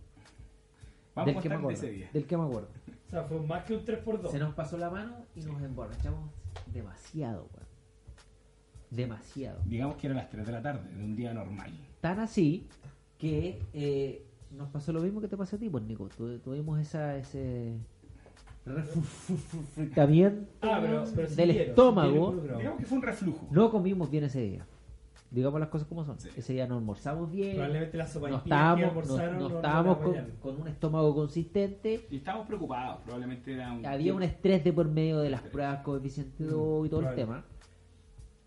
[1.14, 1.78] Vamos del a que me acuerdo.
[1.78, 2.10] ese día.
[2.14, 2.70] Del que me acuerdo.
[3.08, 4.32] O sea, fue más que un 3x2.
[4.32, 6.30] Se nos pasó la mano y nos emborrachamos
[6.68, 7.68] demasiado, weón.
[8.90, 9.60] Demasiado.
[9.66, 11.72] Digamos que era las 3 de la tarde, de un día normal.
[12.00, 12.68] Tan así
[13.18, 16.08] que eh, nos pasó lo mismo que te pasó a ti, pues Nico.
[16.10, 17.78] Tu- tuvimos esa, ese
[18.66, 20.80] refrutamiento Ah,
[21.36, 22.34] del estómago.
[22.58, 23.48] Digamos que fue un reflujo.
[23.52, 24.66] No comimos bien ese día.
[25.32, 26.20] Digamos las cosas como son.
[26.20, 26.30] Sí.
[26.36, 27.54] Ese día no almorzamos bien.
[27.56, 29.98] Probablemente la sopa No estábamos, no, almorzaron no no- no estábamos
[30.42, 32.06] con, un estómago consistente.
[32.12, 33.86] Y estábamos preocupados, probablemente era un...
[33.86, 37.46] Había un estrés de por medio de las pruebas coeficiente 2 y todo el tema.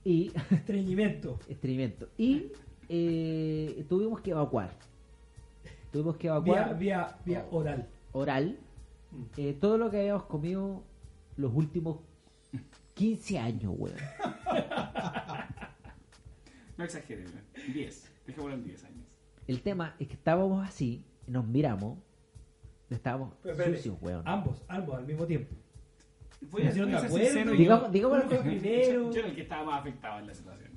[0.05, 1.39] Y Estreñimiento.
[1.49, 2.09] estreñimiento.
[2.19, 2.49] Y
[2.91, 4.71] eh, tuvimos que evacuar.
[5.91, 7.89] Tuvimos que Vía, evacuar vía, vía oral.
[8.13, 8.59] oral
[9.11, 9.23] Mm.
[9.37, 10.83] eh, todo lo que habíamos comido
[11.37, 11.99] los últimos
[12.95, 13.97] 15 años, weón.
[16.77, 17.73] No exageres, weón.
[17.73, 18.13] 10.
[18.27, 19.07] Dejémoslo en 10 años.
[19.47, 21.99] El tema es que estábamos así, nos miramos,
[22.91, 24.23] estábamos sucios, weón.
[24.27, 25.55] Ambos, ambos al mismo tiempo.
[26.51, 27.27] Voy a, Hicieron voy a de ser acuerdo.
[27.27, 29.11] sincero, yo- Digamos, digamos Uno fue primero.
[29.13, 30.71] Yo era el que estaba más afectado en la situación.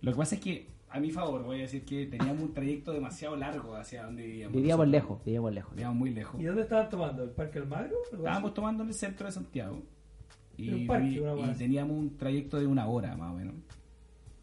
[0.00, 2.92] Lo que pasa es que, a mi favor, voy a decir que teníamos un trayecto
[2.92, 4.54] demasiado largo hacia donde vivíamos.
[4.56, 5.02] vivíamos nosotros.
[5.02, 5.70] lejos, vivíamos lejos.
[5.74, 6.40] Vivíamos muy lejos.
[6.40, 7.22] ¿Y dónde estaban tomando?
[7.24, 7.96] ¿El Parque Almagro?
[8.12, 8.54] ¿Algo Estábamos así?
[8.54, 9.82] tomando en el centro de Santiago.
[10.56, 13.54] Y, parque, hueá y teníamos un trayecto de una hora más o menos.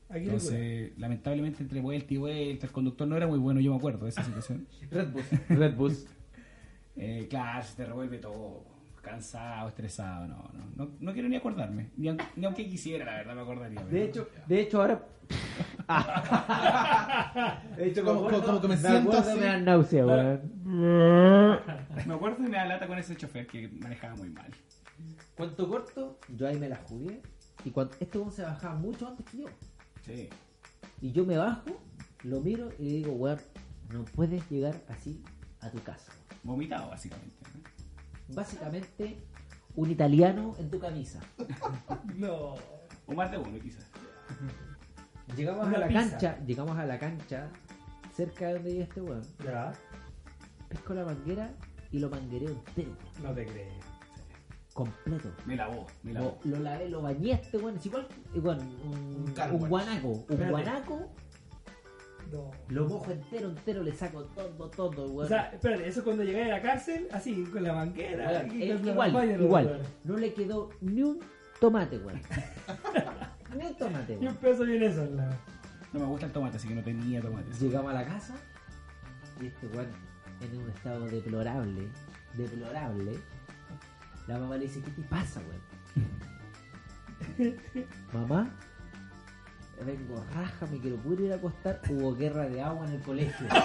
[0.09, 4.03] Entonces, lamentablemente, entre vuelta y vuelta, el conductor no era muy bueno, yo me acuerdo
[4.05, 4.67] de esa situación.
[4.91, 5.25] Red Bus.
[5.49, 6.05] Red Bus.
[6.95, 8.63] Eh, claro, se te revuelve todo.
[9.01, 10.65] Cansado, estresado, no, no.
[10.75, 11.91] No, no quiero ni acordarme.
[11.97, 13.79] Ni, ni aunque quisiera, la verdad, me acordaría.
[13.81, 15.05] pero- De hecho, de hecho ahora.
[17.77, 19.39] de hecho, Como- como- como que me siento acuerdo, así.
[19.39, 20.41] me da náusea, weón.
[22.07, 24.49] Me acuerdo y me da lata con ese chofer que manejaba muy mal.
[25.35, 27.21] Cuanto corto, yo ahí me la jugué.
[27.63, 29.45] Y cuando este se bajaba mucho antes que yo.
[30.05, 30.29] Sí.
[31.01, 31.81] Y yo me bajo,
[32.23, 33.39] lo miro y digo, weón,
[33.91, 35.23] no puedes llegar así
[35.61, 36.11] a tu casa.
[36.43, 37.35] Vomitado, básicamente.
[38.29, 38.35] ¿no?
[38.35, 39.17] Básicamente,
[39.75, 41.19] un italiano en tu camisa.
[42.15, 42.55] No.
[43.07, 43.85] O más de uno, quizás.
[45.35, 46.09] Llegamos Una a la pizza.
[46.09, 47.49] cancha, llegamos a la cancha,
[48.15, 49.21] cerca de donde vive este weón.
[49.43, 49.71] Ya.
[50.69, 51.51] Pesco la manguera
[51.91, 53.73] y lo manguereo entero, No te crees.
[54.75, 55.31] Completo.
[55.45, 56.37] Me lavó, me Lo, lavó.
[56.43, 57.77] lo lavé, lo bañé a este weón.
[57.77, 60.07] Es igual, igual un, Un un guanaco.
[60.09, 60.51] Un Espérate.
[60.51, 61.09] guanaco,
[62.31, 62.51] No.
[62.67, 65.25] lo mojo entero, entero, le saco todo, todo, weón.
[65.25, 68.27] O sea, espérate, eso cuando llegué a la cárcel, así, con la banquera.
[68.31, 69.65] Weón, aquí, es la igual, igual.
[69.67, 69.79] weón.
[70.03, 71.19] No le quedó ni un
[71.61, 72.21] tomate, weón.
[73.57, 74.35] ni un tomate, Y un weón.
[74.35, 75.29] peso viene eso en la.
[75.93, 77.49] No me gusta el tomate, así que no tenía tomate.
[77.59, 78.35] Llegamos a la casa
[79.41, 79.87] y este weón
[80.41, 81.87] en un estado deplorable,
[82.33, 83.13] deplorable.
[84.27, 85.61] La mamá le dice, ¿qué te pasa, weón?
[88.13, 88.49] mamá,
[89.85, 93.47] vengo raja, me quiero puro ir a acostar, hubo guerra de agua en el colegio.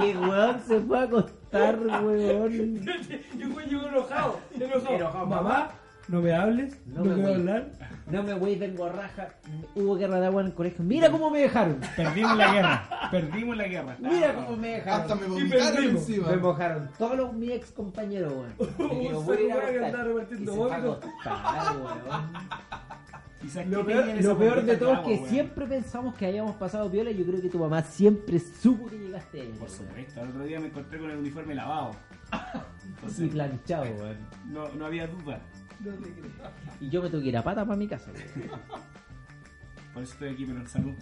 [0.00, 2.80] y el weón se fue a acostar, weón.
[3.38, 4.94] Yo fui yo enojado, enojado.
[4.94, 5.70] Enojado, Mamá,
[6.08, 7.70] no me hables, No no, me quiero hablar.
[8.10, 9.28] No me voy, vengo raja,
[9.74, 10.84] hubo guerra de agua en el colegio.
[10.84, 11.80] Mira cómo me dejaron.
[11.96, 13.08] Perdimos la guerra.
[13.10, 13.96] Perdimos la guerra.
[14.00, 15.00] Mira cómo me dejaron.
[15.02, 16.28] Hasta me Y vomitaron encima.
[16.28, 18.54] Me mojaron todos los, mis ex compañeros, weón.
[19.02, 20.94] Y voy a ir a andaba repartiendo Y a
[23.64, 27.16] Lo peor, lo peor de todo es que siempre pensamos que habíamos pasado viola y
[27.16, 29.70] yo creo que tu mamá siempre supo que llegaste ahí, Por weón.
[29.70, 31.92] supuesto, el otro día me encontré con el uniforme lavado.
[32.32, 34.18] Y Entonces, planchado, weón.
[34.46, 35.40] no, no había duda.
[35.84, 36.30] No te creo.
[36.80, 38.10] Y yo me tuve que ir a pata para mi casa.
[39.92, 40.94] Por eso estoy aquí, pero en salud.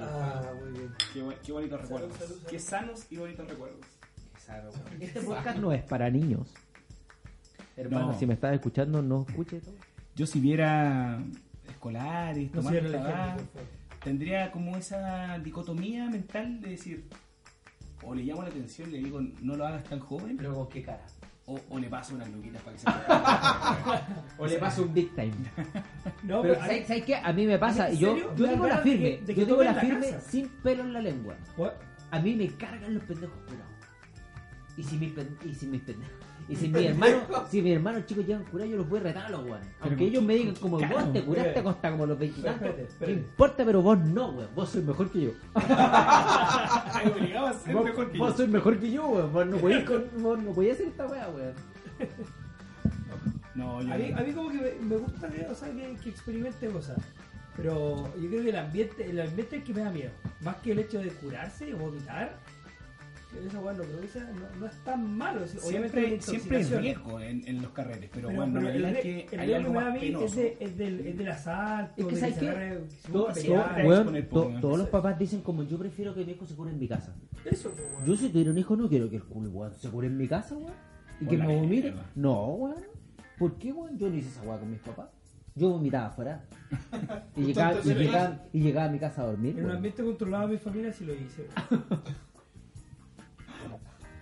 [0.00, 0.94] Ah, muy bien.
[1.12, 2.12] Qué, qué bonitos recuerdos.
[2.16, 2.42] salud, salud.
[2.48, 3.80] Qué sanos y bonitos recuerdos.
[5.00, 6.52] Este podcast no es para niños.
[7.76, 8.18] Hermano, No.
[8.18, 9.74] si me estás escuchando, no escuche todo.
[10.14, 11.18] Yo si viera
[11.68, 12.80] escolares, No favor.
[14.02, 17.04] tendría como esa dicotomía mental de decir,
[18.02, 20.82] o le llamo la atención, le digo, no lo hagas tan joven, Pero con qué
[20.82, 21.04] cara.
[21.46, 24.16] O, o le paso unas luquitas para que se pueda.
[24.38, 25.32] O le paso un big time.
[26.24, 26.66] No, Pero pero.
[26.66, 27.14] ¿sabes, sabes qué?
[27.16, 28.34] A mí me pasa, ¿En yo, serio?
[28.36, 30.20] yo digo la de firme, que- de que yo digo tomen la la firme casa.
[30.30, 31.34] sin pelo en la lengua.
[31.56, 31.72] What?
[32.10, 33.66] A mí me cargan los pendejos curados.
[34.76, 36.14] Y si mis pen- y si mis pendejos.
[36.48, 39.26] Y si mis hermanos, si mis hermanos chicos llegan curados, yo los voy a retar
[39.26, 39.68] a los weones.
[39.80, 42.70] Aunque ¿con ellos me digan como vos te curaste hasta como los veintitantos.
[43.00, 44.48] No importa, pero vos no, weón.
[44.54, 45.30] Vos sois mejor que yo.
[45.54, 48.36] Ay, obligado a ser Vos, mejor que vos yo.
[48.36, 49.32] sois mejor que yo, weón.
[49.32, 51.54] Vos no podías, con, vos no podías hacer esta weá, weón.
[53.54, 55.96] No, yo A mí, a mí como que me, me gusta que, o sea, que,
[56.02, 56.98] que experimente cosas.
[57.56, 60.10] Pero yo creo que el ambiente, el ambiente es el que me da miedo.
[60.42, 62.36] Más que el hecho de curarse o vomitar.
[63.62, 65.40] Bueno, creo que sea- no, no es tan malo.
[65.42, 68.94] hay siempre, siempre hay riesgo en, en los carretes, pero, Pero, bueno, no pero el,
[68.94, 71.00] re- que el hay algo que me da más a mí es, de, es, del,
[71.00, 71.92] es del asalto.
[71.96, 72.48] Es que de ¿sabes se qué?
[72.48, 72.80] agarre-
[74.14, 76.70] que Todo- todo- todos los papás dicen como yo prefiero que mi hijo se cure
[76.70, 77.14] en mi casa.
[77.44, 78.04] Eso, pues, weón.
[78.06, 80.26] Yo si tuviera un hijo no quiero que el culo, weón, se cure en mi
[80.28, 80.72] casa, weón.
[81.20, 81.94] Y Por que me vomite.
[82.14, 82.84] No, weón.
[83.38, 83.96] ¿Por qué, weón?
[83.98, 85.08] Yo no hice esa weá con mis papás.
[85.54, 86.44] Yo vomitaba afuera.
[87.34, 89.58] Y llegaba, y, Entonces, llegaba, y llegaba a mi casa a dormir.
[89.58, 91.46] En un ambiente controlado de mi familia sí lo hice.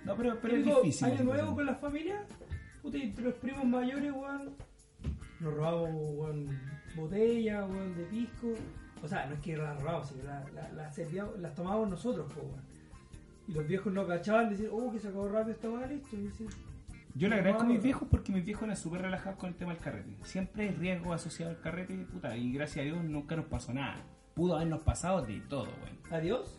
[0.05, 1.07] No, pero, pero es difícil.
[1.09, 2.25] Año nuevo con la familia,
[2.83, 4.51] puta, y entre los primos mayores, weón,
[5.41, 6.61] nos robamos, weón,
[6.97, 8.53] botellas, weón, de pisco.
[9.03, 12.31] O sea, no es que las robamos, sino las la, las servíamos- las tomábamos nosotros,
[12.37, 12.63] weón.
[13.47, 16.17] Y los viejos no cachaban, decir, oh, que se acabó rápido esta weá, listo.
[16.17, 16.47] Y decir,
[17.15, 19.73] Yo le agradezco a mis viejos porque mis viejos eran súper relajados con el tema
[19.75, 20.17] del carrete.
[20.25, 24.03] Siempre hay riesgo asociado al carrete, puta, y gracias a Dios nunca nos pasó nada.
[24.35, 25.99] Pudo habernos pasado de todo, weón.
[26.11, 26.59] adiós.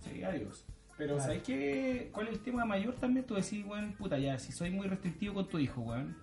[0.00, 0.64] Sí, adiós.
[1.00, 1.20] Pero Claro.
[1.30, 2.10] ¿sabes qué?
[2.12, 3.24] ¿Cuál es el tema mayor también?
[3.26, 6.14] Tú decís, weón, puta, ya, si soy muy restrictivo con tu hijo, weón,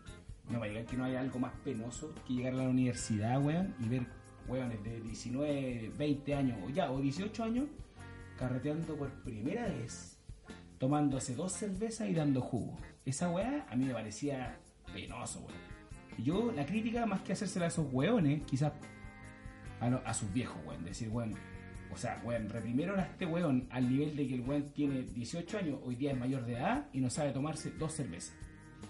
[0.50, 3.74] no me digan que no hay algo más penoso que llegar a la universidad, weón,
[3.80, 4.06] y ver,
[4.48, 7.66] weones de 19, 20 años, o ya, o 18 años,
[8.38, 10.20] carreteando por primera vez,
[10.78, 12.78] tomándose dos cervezas y dando jugo.
[13.04, 14.60] Esa weá a mí me parecía
[14.94, 15.60] penoso, weón.
[16.20, 18.74] Y yo, la crítica, más que hacérsela a esos weones, quizás
[19.80, 20.86] a, lo- a sus viejos, weón.
[20.86, 21.34] Decir, weón,
[21.94, 25.58] o sea, weón, reprimieron a este weón al nivel de que el weón tiene 18
[25.58, 28.36] años, hoy día es mayor de edad y no sabe tomarse dos cervezas.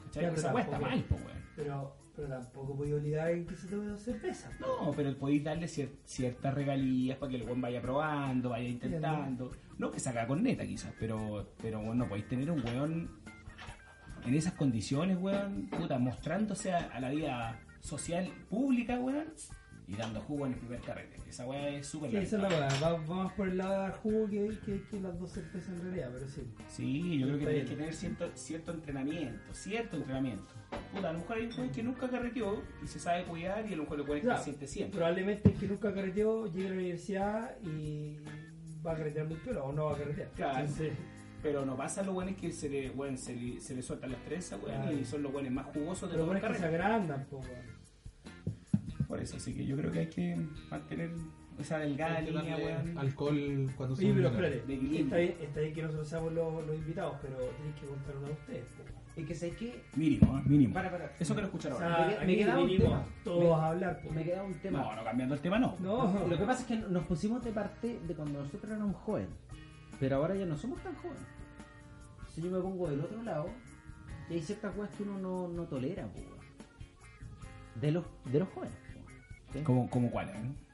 [0.05, 0.23] ¿Cachai?
[0.23, 1.37] Pero Esa weá está mal, po, weón.
[1.55, 4.51] Pero, pero tampoco podía obligar a que se tome dos cervezas.
[4.59, 9.51] No, pero podéis darle cier- ciertas regalías para que el weón vaya probando, vaya intentando.
[9.77, 13.09] No que saca con neta quizás, pero, pero weón, no podéis tener un weón
[14.25, 19.27] en esas condiciones, weón, puta, mostrándose a, a la vida social pública, weón,
[19.87, 21.16] y dando jugo en el primer carrete.
[21.27, 22.67] Esa weá es súper Sí, esa es la weá.
[22.81, 25.69] Va, va más por el lado de dar jugo que, que, que las dos cervezas
[25.69, 26.41] en realidad, pero sí.
[26.69, 30.45] Sí, yo creo que tienes que tener cierto, cierto entrenamiento, cierto entrenamiento.
[30.93, 33.77] Puta, a lo mejor hay un que nunca carreteó y se sabe cuidar y a
[33.77, 34.97] lo mejor el es Ya, consciente siempre.
[34.97, 38.17] Probablemente el que nunca carreteó llegue a la universidad y
[38.85, 40.29] va a carretear muy o no va a carretear.
[40.35, 40.59] Claro.
[40.59, 40.93] Entonces,
[41.43, 44.11] Pero no pasa lo bueno es que se le, weón, se le, se le sueltan
[44.11, 44.97] las trenzas, weón, Claro.
[44.97, 47.37] y son los buenos más jugosos de pero todo bueno es que se agrandan, po,
[47.37, 47.76] weón.
[49.07, 50.35] Por eso, así que yo creo que hay que
[50.69, 51.11] mantener
[51.57, 52.97] esa delgada que línea, weón.
[52.97, 56.75] alcohol cuando se Oye, pero espérate, está bien, está bien que nosotros seamos los, los
[56.75, 58.67] invitados, pero tenéis que contar uno de ustedes.
[59.15, 59.83] Es que sé que.
[59.95, 60.41] Mínimo, ¿eh?
[60.45, 60.73] mínimo.
[60.75, 61.11] Para, para.
[61.19, 62.09] Eso quiero escuchar O ahora.
[62.17, 63.05] sea, Me queda- me un tema.
[63.23, 64.01] todos Me- a hablar.
[64.13, 64.79] Me queda un tema.
[64.79, 65.75] No, no cambiando el tema, no.
[65.79, 69.29] No, Lo que pasa es que nos pusimos de parte de cuando nosotros éramos jóvenes.
[69.99, 71.23] Pero ahora ya no somos tan jóvenes.
[72.29, 73.49] Si yo me pongo del otro lado,
[74.29, 76.07] y hay ciertas cosas que uno no, no tolera,
[77.81, 78.75] de los, de los jóvenes.
[79.53, 79.59] ¿Sí?
[79.63, 80.33] ¿Cómo, cómo cuál, eh?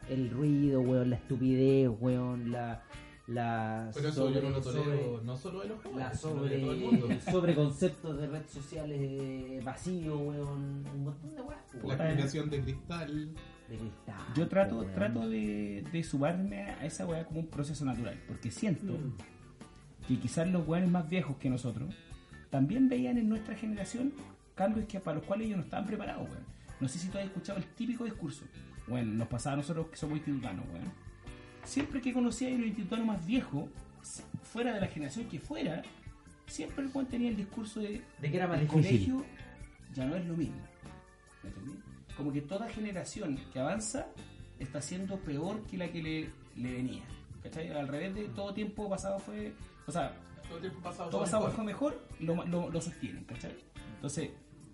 [0.10, 2.84] El ruido, weón, la estupidez, weón, la.
[3.28, 6.56] la Pero eso yo no lo sobre- no solo de los jóvenes, la sino sobre,
[6.58, 7.08] de todo el mundo.
[7.32, 12.62] sobre conceptos de redes sociales eh, vacíos, weón, un montón de weas, La generación de
[12.62, 13.30] cristal.
[13.70, 14.94] de cristal, Yo trato, weón.
[14.94, 19.14] trato de, de sumarme a esa weá como un proceso natural, porque siento Mm.
[20.08, 21.96] que quizás los weones más viejos que nosotros
[22.50, 24.12] también veían en nuestra generación
[24.54, 26.44] cambios que para los cuales ellos no estaban preparados, weón.
[26.80, 28.44] No sé si tú has escuchado el típico discurso.
[28.88, 30.92] Bueno, nos pasaba a nosotros que somos institutanos, weón.
[31.64, 33.70] Siempre que conocía a los institutanos más viejos,
[34.44, 35.82] fuera de la generación que fuera,
[36.48, 39.14] siempre el weón tenía el discurso de De que era más el difícil.
[39.14, 39.26] colegio
[39.94, 40.58] ya no es lo mismo.
[41.44, 41.80] ¿Me entendí?
[42.18, 44.08] Como que toda generación que avanza
[44.60, 46.30] está siendo peor que la que le,
[46.62, 47.04] le venía.
[47.42, 47.72] ¿Cachai?
[47.72, 49.54] Al revés de todo tiempo pasado fue.
[49.88, 50.14] O sea,
[50.50, 51.56] Todo tiempo pasado todo fue pasado mejor.
[51.56, 53.56] fue mejor, lo, lo, lo sostienen, ¿cachai?
[53.96, 54.30] Entonces,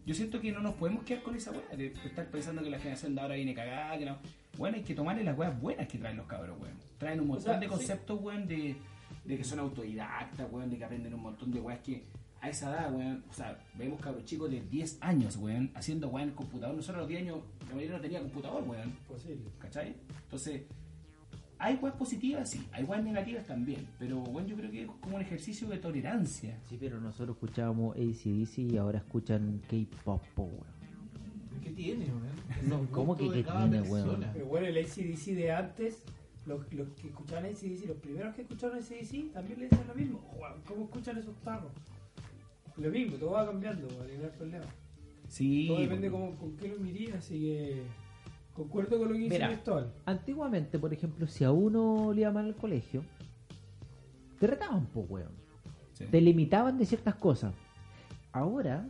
[0.06, 2.80] yo siento que no nos podemos quedar con esa weá de estar pensando que la
[2.80, 4.18] generación de ahora viene cagada, que no.
[4.58, 6.74] Bueno, hay que tomarle las weas buenas que traen los cabros, weón.
[6.98, 7.70] Traen un montón sea, de sí.
[7.70, 8.76] conceptos, weón, de,
[9.26, 12.04] de que son autodidactas, weón, de que aprenden un montón de weas que
[12.42, 16.24] a esa edad, weón, o sea, vemos cabros chicos de 10 años, weón, haciendo weón
[16.24, 16.76] en el computador.
[16.76, 18.92] Nosotros a los 10 años, la mayoría no tenía computador, weón.
[19.08, 19.50] Posible.
[19.60, 19.96] ¿Cachai?
[20.24, 20.64] Entonces,
[21.60, 25.18] hay weas positivas, sí, hay weas negativas también, pero bueno, yo creo que es como
[25.18, 26.58] un ejercicio de tolerancia.
[26.70, 30.80] Sí, pero nosotros escuchábamos ACDC y ahora escuchan K-pop, po, weón.
[31.64, 32.40] ¿Qué tiene, weón?
[32.70, 33.92] No, ¿cómo que qué tiene, persona.
[33.92, 34.26] weón?
[34.34, 36.04] Pero bueno, el ACDC de antes,
[36.46, 40.22] los, los que escuchaban ACDC, los primeros que escucharon ACDC, también le decían lo mismo.
[40.66, 41.72] ¿Cómo escuchan esos tarros?
[42.78, 44.66] Lo mismo, todo va cambiando, weón, no hay problema.
[45.28, 45.68] Sí.
[45.68, 47.84] Todo depende porque- cómo, con qué lo mirís, así que
[48.60, 49.40] concuerdo con lo que dice.
[49.40, 49.94] Cristóbal.
[50.06, 53.04] Antiguamente, por ejemplo, si a uno le iba mal al colegio,
[54.40, 55.32] te retaban, po, weón.
[55.94, 56.06] Sí.
[56.06, 57.54] Te limitaban de ciertas cosas.
[58.32, 58.88] Ahora,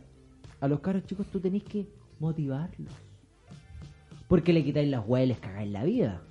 [0.60, 1.86] a los caros chicos tú tenés que
[2.18, 2.92] motivarlos.
[4.28, 6.22] Porque le quitáis las weas y les cagáis la vida.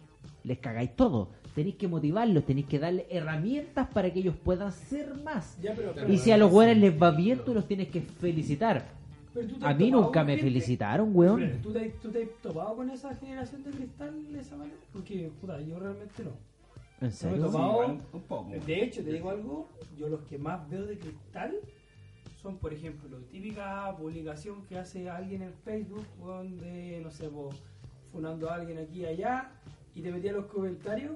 [0.44, 1.32] Les cagáis todo.
[1.56, 5.58] Tenéis que motivarlos, tenéis que darle herramientas para que ellos puedan ser más.
[5.62, 8.02] Ya, pero, Pero Y si a los weones les va bien, tú los tienes que
[8.02, 8.86] felicitar.
[9.62, 11.62] A mí nunca me felicitaron, weón.
[11.62, 14.78] ¿Tú te, ¿Tú te has topado con esa generación de cristal de esa manera?
[14.92, 16.32] Porque, puta, yo realmente no.
[16.32, 16.36] ¿En
[17.02, 17.36] No me serio?
[17.38, 17.86] he topado.
[17.88, 18.50] un, poco.
[18.66, 21.56] De hecho, te digo algo, yo los que más veo de cristal
[22.42, 27.50] son, por ejemplo, típica publicación que hace alguien en Facebook, donde, no sé, po,
[28.12, 29.52] funando a alguien aquí y allá,
[29.94, 31.14] y te metía en los comentarios,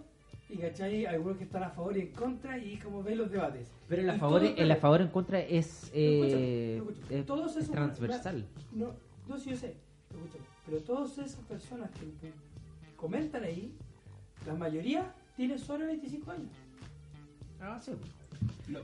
[0.50, 3.68] y cachai, algunos que están a favor y en contra, y como ves los debates.
[3.88, 7.20] Pero en la Y favor, en la favor en contra es, eh, Escúchame, escúchame.
[7.20, 8.46] es- Todos es esos- transversal.
[8.72, 8.92] No,
[9.28, 9.76] no, sí, yo sé,
[10.66, 12.34] pero todas esas personas que, que
[12.96, 13.74] comentan ahí,
[14.46, 16.52] la mayoría tienen solo 25 años.
[17.60, 17.92] Ah, sí.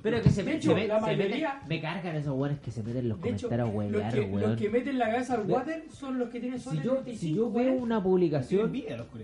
[0.04, 2.70] Pero que se, De me- hecho, se la se meten- me cargan esos weones que
[2.72, 5.34] se meten en los hecho, comentarios a los huevear, que, los que meten la cabeza
[5.36, 8.72] al water son los que tienen solo Si yo, 25 si yo veo una publicación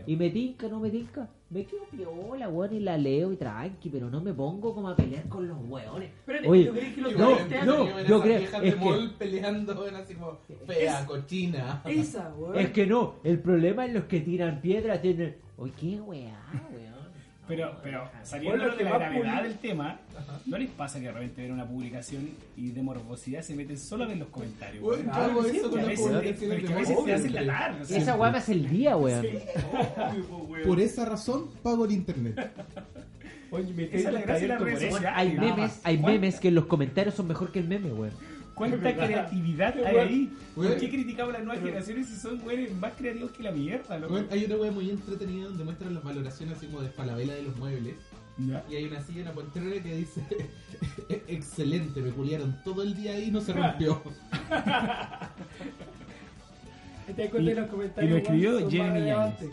[0.08, 3.90] y me tinca, no me tinca, me quedo piola, weón, y la leo y tranqui,
[3.90, 6.10] pero no me pongo como a pelear con los weones.
[6.10, 9.10] Espérate, Oye, ¿tú crees que los no, no, hacen- yo creo- viejas es de que-
[9.20, 11.82] peleando ven así como fea, Es- cochina.
[11.86, 12.58] Esa, weón.
[12.60, 15.36] Es que no, el problema es los que tiran piedras, tienen...
[15.58, 16.36] Oye, qué weá,
[16.74, 16.94] weón.
[17.47, 19.99] Pero, pero Bueno, saliendo de que la gravedad del tema,
[20.47, 24.08] ¿no les pasa que de repente ven una publicación y de morbosidad se meten solo
[24.08, 24.84] ver los comentarios?
[24.84, 25.34] Weón, weón?
[25.36, 26.10] yo eso Que con a veces,
[26.65, 27.81] que a te hacen la larga.
[27.84, 29.25] o sea, Esa me hace el día, weón.
[30.65, 32.51] Por esa razón pago el internet.
[33.51, 35.12] Oye, me Esa es la gracia de sociales.
[35.13, 38.13] hay memes, hay ¿Cuánta- memes que en los comentarios son mejor que el meme, weón.
[38.56, 40.34] ¿Cuánta creatividad hay ahí?
[40.56, 44.18] ¿Por qué criticamos las nuevas generaciones si son güeyes más creativos que la mierda, loco?
[44.32, 47.56] Hay una web muy entretenida donde muestran las valoraciones así como de Falabella de los
[47.58, 47.96] muebles.
[48.38, 48.63] Ya.
[48.70, 50.22] Y hay una silla, una poltrona que dice
[51.28, 54.02] excelente, me culiaron todo el día ahí y no se rompió.
[57.15, 58.10] ¿Te cuenta Y- de los comentarios?
[58.10, 59.50] y lo escribió Jeremy relevantes.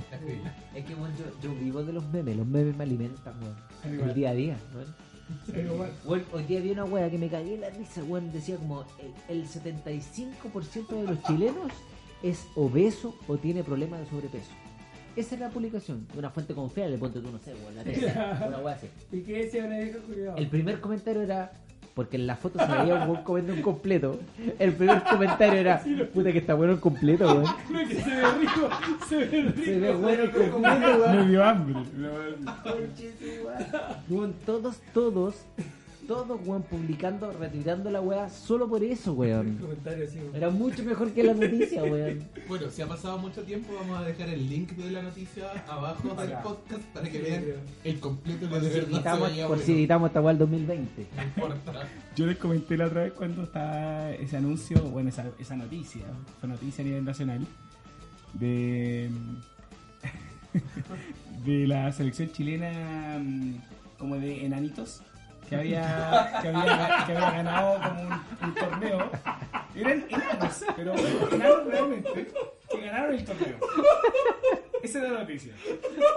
[0.75, 3.55] Es que, weón, yo, yo vivo de los memes, los memes me alimentan, weón.
[4.03, 4.87] Al El día a día, weón.
[5.51, 8.33] Pero bueno, hoy día vi una wea que me cagué en la risa, weón.
[8.33, 8.85] Decía como
[9.29, 11.73] el, el 75% de los chilenos
[12.23, 14.51] es obeso o tiene problemas de sobrepeso.
[15.15, 18.45] Esa es la publicación, de una fuente confiable, ponte tú, no sé, weón, la tercera,
[18.49, 18.89] una wea así.
[19.13, 19.99] ¿y qué decía una vieja?
[20.37, 21.53] El primer comentario era,
[21.95, 24.19] porque en la foto se veía un weón comiendo un completo.
[24.59, 27.45] El primer comentario era, puta que está bueno el completo, weón.
[27.71, 28.69] No, que se ve rico,
[29.09, 29.65] se ve rico.
[29.65, 31.17] Se ve bueno el completo, weón.
[31.17, 31.75] Me dio hambre.
[34.09, 35.35] Weón, todos, todos,
[36.07, 39.59] todos, weón, publicando, retuiteando la weá solo por eso, weón.
[40.35, 42.23] Era mucho mejor que la noticia, weón.
[42.49, 46.09] Bueno, si ha pasado mucho tiempo, vamos a dejar el link de la noticia abajo
[46.15, 46.43] del Acá.
[46.43, 47.57] podcast para que Sí, vean creo.
[47.85, 51.07] el completo que de si verdad se por si editamos esta weá el 2020.
[51.17, 51.89] No importa.
[52.17, 56.03] Yo les comenté la otra vez cuando estaba ese anuncio, bueno, esa, esa noticia,
[56.41, 57.47] fue noticia a nivel nacional,
[58.35, 59.11] de,
[61.45, 63.55] de la selección chilena mm,
[63.99, 65.03] como de enanitos,
[65.53, 68.03] que había, que había, ganado como
[68.43, 69.11] un, torneo.
[69.75, 72.29] Eran enanos, pero enanos realmente,
[72.71, 73.57] que ganaron el torneo.
[74.83, 75.53] Esa era la noticia.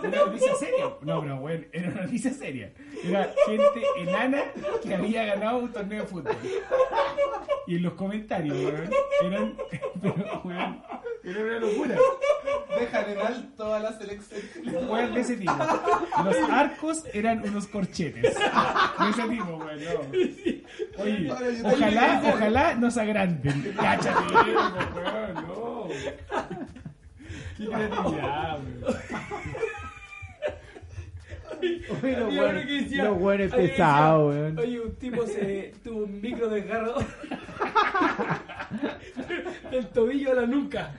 [0.01, 0.85] Una noticia seria.
[1.01, 2.71] No, pero bueno, era una noticia seria.
[3.03, 4.43] Era gente enana
[4.81, 6.37] que había ganado un torneo de fútbol.
[7.67, 8.89] Y en los comentarios, weón,
[9.23, 9.57] eran.
[11.25, 11.95] era una locura.
[12.79, 14.41] Dejan en alto a la selección.
[14.89, 15.53] Weón de ese tipo.
[16.23, 18.35] Los arcos eran unos corchetes.
[18.35, 21.03] De ese tipo, weón, no.
[21.03, 21.31] Oye,
[21.63, 23.73] ojalá, ojalá nos agranden.
[23.75, 25.87] Cáchate, weón, no.
[27.57, 28.95] Qué creatividad, weón.
[32.03, 34.57] Oye, uno que decía- weones alguien decía, pesados, weón.
[34.59, 36.95] Oye, un tipo se tuvo un micro desgarro
[39.71, 40.91] del tobillo a la nuca.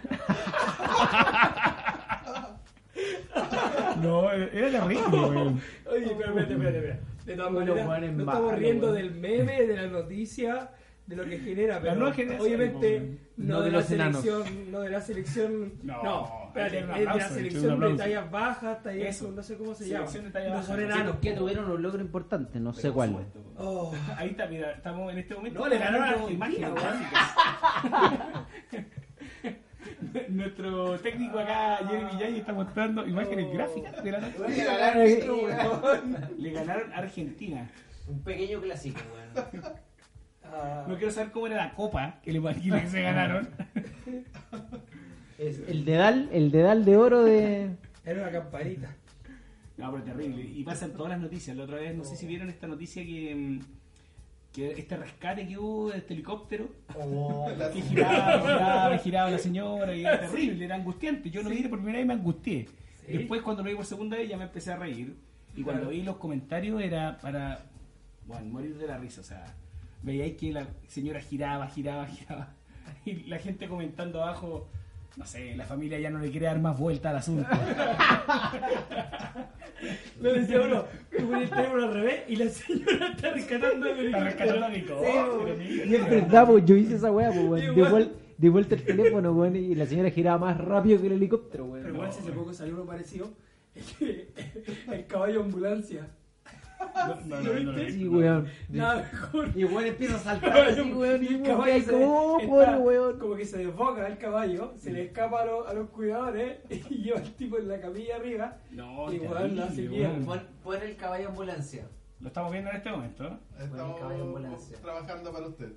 [4.02, 5.60] No, era terrible, weón.
[5.90, 7.00] Oye, pero espérate, espérate, espérate.
[7.26, 10.70] De todas Bueno, maneras, es no estamos riendo del meme, de la noticia,
[11.06, 14.22] de lo que genera, pero generación, obviamente no, No de, de la los enanos.
[14.22, 18.82] selección, no de la selección, No, no, espérate, es de la selección de tallas bajas,
[18.82, 19.30] tallas, Eso.
[19.30, 20.26] no sé cómo se Selección llama.
[20.26, 20.66] de talla no baja.
[20.66, 21.16] son Sí, enanos.
[21.22, 23.10] Que tuvieron un logro importante, no sé cuál.
[23.10, 23.40] supuesto.
[23.58, 25.60] Oh, Ahí está, mira, estamos en este momento.
[25.60, 26.82] No, le ganaron a Argentina, imágenes weón.
[26.82, 28.36] gráficas.
[30.28, 33.54] Nuestro técnico acá, Jeremy Yay, está mostrando imágenes Oh.
[33.54, 35.24] gráficas de la noche.
[36.38, 37.70] Le ganaron a Argentina.
[38.08, 39.64] Un pequeño clásico, weón.
[40.86, 43.48] No quiero saber cómo era la copa que le imagino que se ganaron.
[45.38, 47.68] Es el dedal, el dedal de oro de.
[48.06, 48.96] era una campanita.
[49.76, 50.42] No, pero terrible.
[50.42, 51.54] Y pasan todas las noticias.
[51.56, 53.60] La otra vez, no sé si vieron esta noticia que, mm,
[54.54, 56.70] que este rescate que hubo de este helicóptero.
[57.58, 61.28] La Que giraba, giraba, giraba la señora y era terrible, era angustiante.
[61.28, 62.66] Yo lo vi por primera vez y me angustié.
[63.06, 63.12] Sí.
[63.18, 65.14] Después cuando lo vi por segunda vez ya me empecé a reír.
[65.54, 67.60] Y cuando vi los comentarios era para
[68.26, 69.20] bueno, morir de la risa.
[69.20, 69.54] O sea,
[70.06, 72.54] veíais que la señora giraba, giraba, giraba.
[73.04, 74.68] Y la gente comentando abajo,
[75.16, 77.48] no sé, la familia ya no le quiere dar más vuelta al asunto.
[80.20, 84.06] Lo decía uno, que pone el teléfono al revés y la señora está rescatando el
[84.06, 85.84] Está rescatando a mi Sí, coche.
[85.86, 87.76] Y es verdad, pues, yo hice esa weá, pues, weón.
[87.76, 91.64] Vuel- di vuelta el teléfono, weón, y la señora giraba más rápido que el helicóptero,
[91.70, 91.94] Pero weón.
[91.94, 93.30] igual si hace poco salió uno parecido,
[94.00, 96.08] el caballo ambulancia.
[96.78, 98.18] No, no, no, no, no, Sí, no.
[98.18, 98.48] weón.
[98.68, 99.50] Nada mejor.
[99.54, 102.76] Y weón empieza a saltar así, weón, y el weón, caballo se- ¿cómo, está pobre
[102.78, 103.18] weón?
[103.18, 106.58] Como que se desboca el caballo, se le escapa a los, a los cuidadores
[106.90, 108.56] y lleva al tipo en la camilla arriba.
[108.70, 110.08] No, Igual la terrible, seguía.
[110.10, 110.24] weón.
[110.24, 111.86] Pon, pon el caballo ambulancia.
[112.20, 113.26] Lo estamos viendo en este momento.
[113.26, 113.68] ¿eh?
[113.70, 114.78] Con el caballo ambulancia.
[114.80, 115.72] trabajando para usted.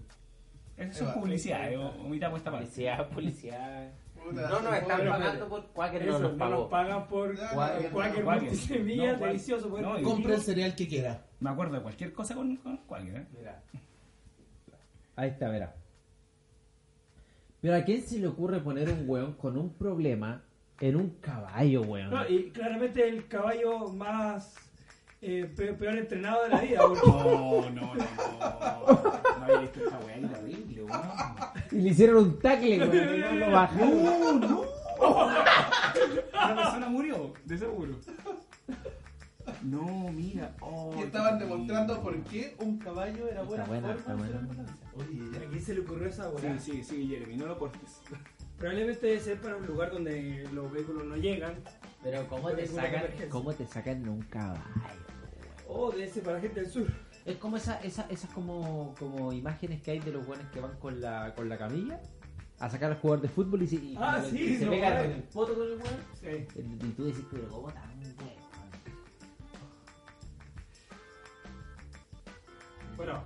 [0.77, 2.65] Eso es publicidad, eh, omitamos esta parte.
[2.67, 3.91] Policía, policía.
[4.25, 8.41] No nos están pagando por Quaker, Eso, no nos no pagan por Quaker, Quaker Quaker.
[8.43, 9.27] multisemilla, No, Quaker.
[9.27, 9.69] delicioso.
[9.81, 11.25] No, y- Compra el cereal que quiera.
[11.39, 13.25] Me acuerdo de cualquier cosa con, con cualquier, ¿eh?
[13.37, 13.61] Mira.
[15.15, 15.75] Ahí está, verá.
[17.61, 20.43] Pero a quién se le ocurre poner un weón con un problema
[20.79, 22.09] en un caballo, weón.
[22.09, 24.55] No, y claramente el caballo más
[25.21, 26.79] eh, pe- peor entrenado de la vida.
[26.87, 28.03] porque- No, no, no, no.
[29.39, 31.01] No había visto esta weá, era horrible, weón.
[31.71, 34.69] Y le hicieron un tackle, weón, no lo bajaron.
[34.99, 37.95] Una persona murió, de seguro.
[39.63, 40.53] No, mira.
[40.61, 44.39] Oh, Que estaban demostrando por qué un caballo era buena, Está buena, buena.
[44.39, 44.75] ambulancia.
[44.95, 46.59] Oye, ¿A quién se le ocurrió esa weá?
[46.59, 48.01] Sí, sí, sí, Jeremy, no lo cortes.
[48.59, 51.55] Probablemente debe ser para un lugar donde los vehículos no llegan.
[52.03, 54.61] Pero ¿cómo te sacan, cómo te sacan en un caballo?
[55.67, 56.87] O debe ser para la gente del sur.
[57.25, 60.77] Es como esa, esa, esas como, como imágenes que hay de los buenos que van
[60.79, 62.01] con la, con la camilla
[62.59, 64.83] a sacar al jugador de fútbol y se, y Ah, y sí, se no, weón.
[64.83, 65.95] en el poto con el weón.
[66.19, 66.47] Sí.
[66.85, 68.39] Y tú decís, pero ¿cómo tan weón?
[72.97, 73.23] Bueno,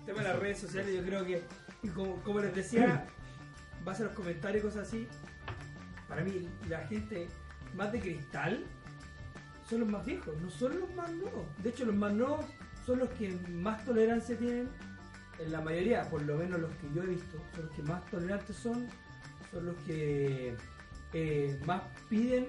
[0.00, 1.42] el tema de las redes sociales, yo creo que,
[1.82, 3.06] y como, como les decía,
[3.86, 5.08] base a los comentarios y cosas así,
[6.08, 7.28] para mí la gente
[7.74, 8.64] más de cristal
[9.68, 11.46] son los más viejos, no son los más nuevos.
[11.62, 12.44] De hecho, los más nuevos
[12.84, 14.68] son los que más tolerancia tienen,
[15.38, 18.04] en la mayoría, por lo menos los que yo he visto, son los que más
[18.06, 18.88] tolerantes son,
[19.52, 20.56] son los que
[21.12, 22.48] eh, más piden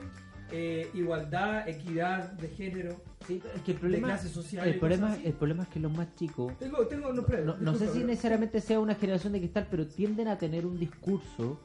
[0.51, 2.95] eh, igualdad, equidad de género,
[3.27, 4.67] Sí, es que el de problema, clase social.
[4.67, 5.27] el y problema, cosas así.
[5.27, 8.61] el problema es que los más chicos Tengo, tengo, no, no, no sé si necesariamente
[8.61, 11.59] sea una generación de cristal, pero tienden a tener un discurso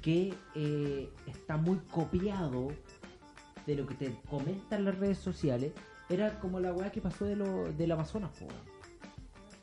[0.00, 2.68] que eh, está muy copiado
[3.66, 5.72] de lo que te comentan las redes sociales.
[6.08, 8.46] Era como la weá que pasó de lo, del Amazonas, po.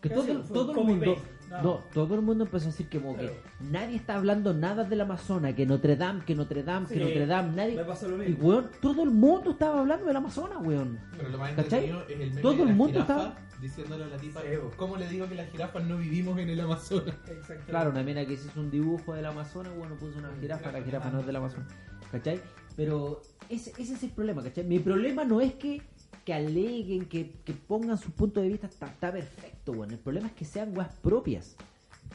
[0.01, 1.17] Que todo, fue todo el mundo,
[1.63, 3.29] no, todo el mundo empezó a decir que, como Claro.
[3.31, 7.25] que nadie está hablando nada del Amazonas, que Notre Dame, que Notre Dame, que Notre
[7.25, 7.83] Dame, Me nadie.
[7.83, 8.47] pasó lo Y mismo.
[8.47, 10.99] weón, todo el mundo estaba hablando del Amazonas, weón.
[11.17, 11.89] Pero lo más ¿Cachai?
[11.89, 14.41] entretenido es el meme Todo de el la mundo estaba- diciéndole a la tipa.
[14.75, 17.15] ¿cómo le digo que las jirafas no vivimos en el Amazonas?
[17.27, 17.65] Exactamente.
[17.71, 21.09] Claro, una mina que hizo un dibujo del Amazonas, bueno, puso una jirafa, la jirafa
[21.09, 21.67] no es del Amazonas,
[22.11, 22.39] ¿cachai?
[22.75, 24.63] Pero ese, ese es el problema, ¿cachai?
[24.63, 25.81] Mi problema no es que,
[26.27, 29.93] que aleguen, que, que pongan su punto de vista, está, está perfecto, bueno.
[29.93, 31.55] El problema es que sean weas propias.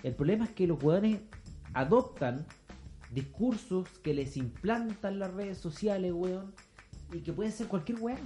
[0.03, 1.21] El problema es que los weones
[1.73, 2.45] adoptan
[3.11, 6.53] discursos que les implantan las redes sociales, weón,
[7.11, 8.19] y que pueden ser cualquier weá.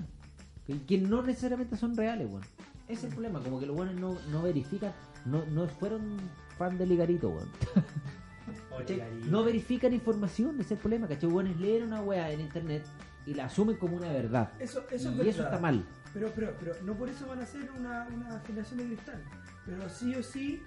[0.66, 2.42] Que, que no necesariamente son reales, weón.
[2.88, 4.92] Ese es el problema, como que los weones no, no verifican,
[5.24, 6.16] no, no fueron
[6.58, 7.48] fan del Ligarito, weón.
[9.30, 11.30] No verifican información, ese es el problema, ¿cachai?
[11.30, 12.84] Weones leen una weá en internet
[13.26, 14.52] y la asumen como una verdad.
[14.58, 15.26] Eso, eso es y verdad.
[15.26, 15.84] eso está mal.
[16.14, 19.22] Pero, pero, pero no por eso van a ser una, una generación de cristal.
[19.66, 20.62] Pero sí o sí,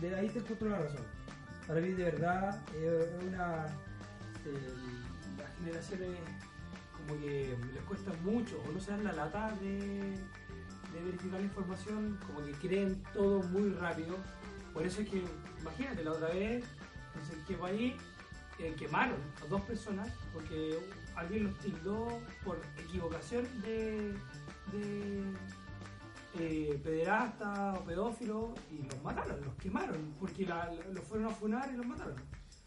[0.00, 1.04] de ahí te encuentro la razón.
[1.66, 3.66] Para mí, de verdad, es una.
[4.44, 4.74] eh,
[5.38, 6.18] las generaciones
[6.92, 10.14] como que les cuesta mucho o no se dan la lata de,
[10.92, 14.16] de verificar la información, como que creen todo muy rápido.
[14.74, 15.22] Por eso es que,
[15.60, 16.64] imagínate, la otra vez,
[17.32, 17.94] en qué país,
[18.58, 20.78] eh, quemaron a dos personas porque
[21.16, 22.08] alguien los tildó
[22.44, 24.12] por equivocación de,
[24.72, 25.22] de
[26.38, 31.70] eh, pederasta o pedófilo y los mataron, los quemaron porque la- los fueron a funar
[31.72, 32.16] y los mataron.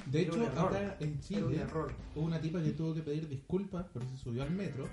[0.06, 1.92] De Era hecho, acá en un Chile error.
[2.16, 4.88] hubo una tipa que tuvo que pedir disculpas porque se subió al metro,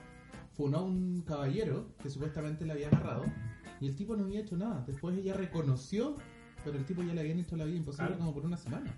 [0.56, 3.24] funó a un caballero que supuestamente le había agarrado
[3.80, 4.84] y el tipo no había hecho nada.
[4.86, 6.16] Después ella reconoció,
[6.64, 8.18] pero el tipo ya le habían hecho la vida imposible Claro.
[8.20, 8.90] como por una semana.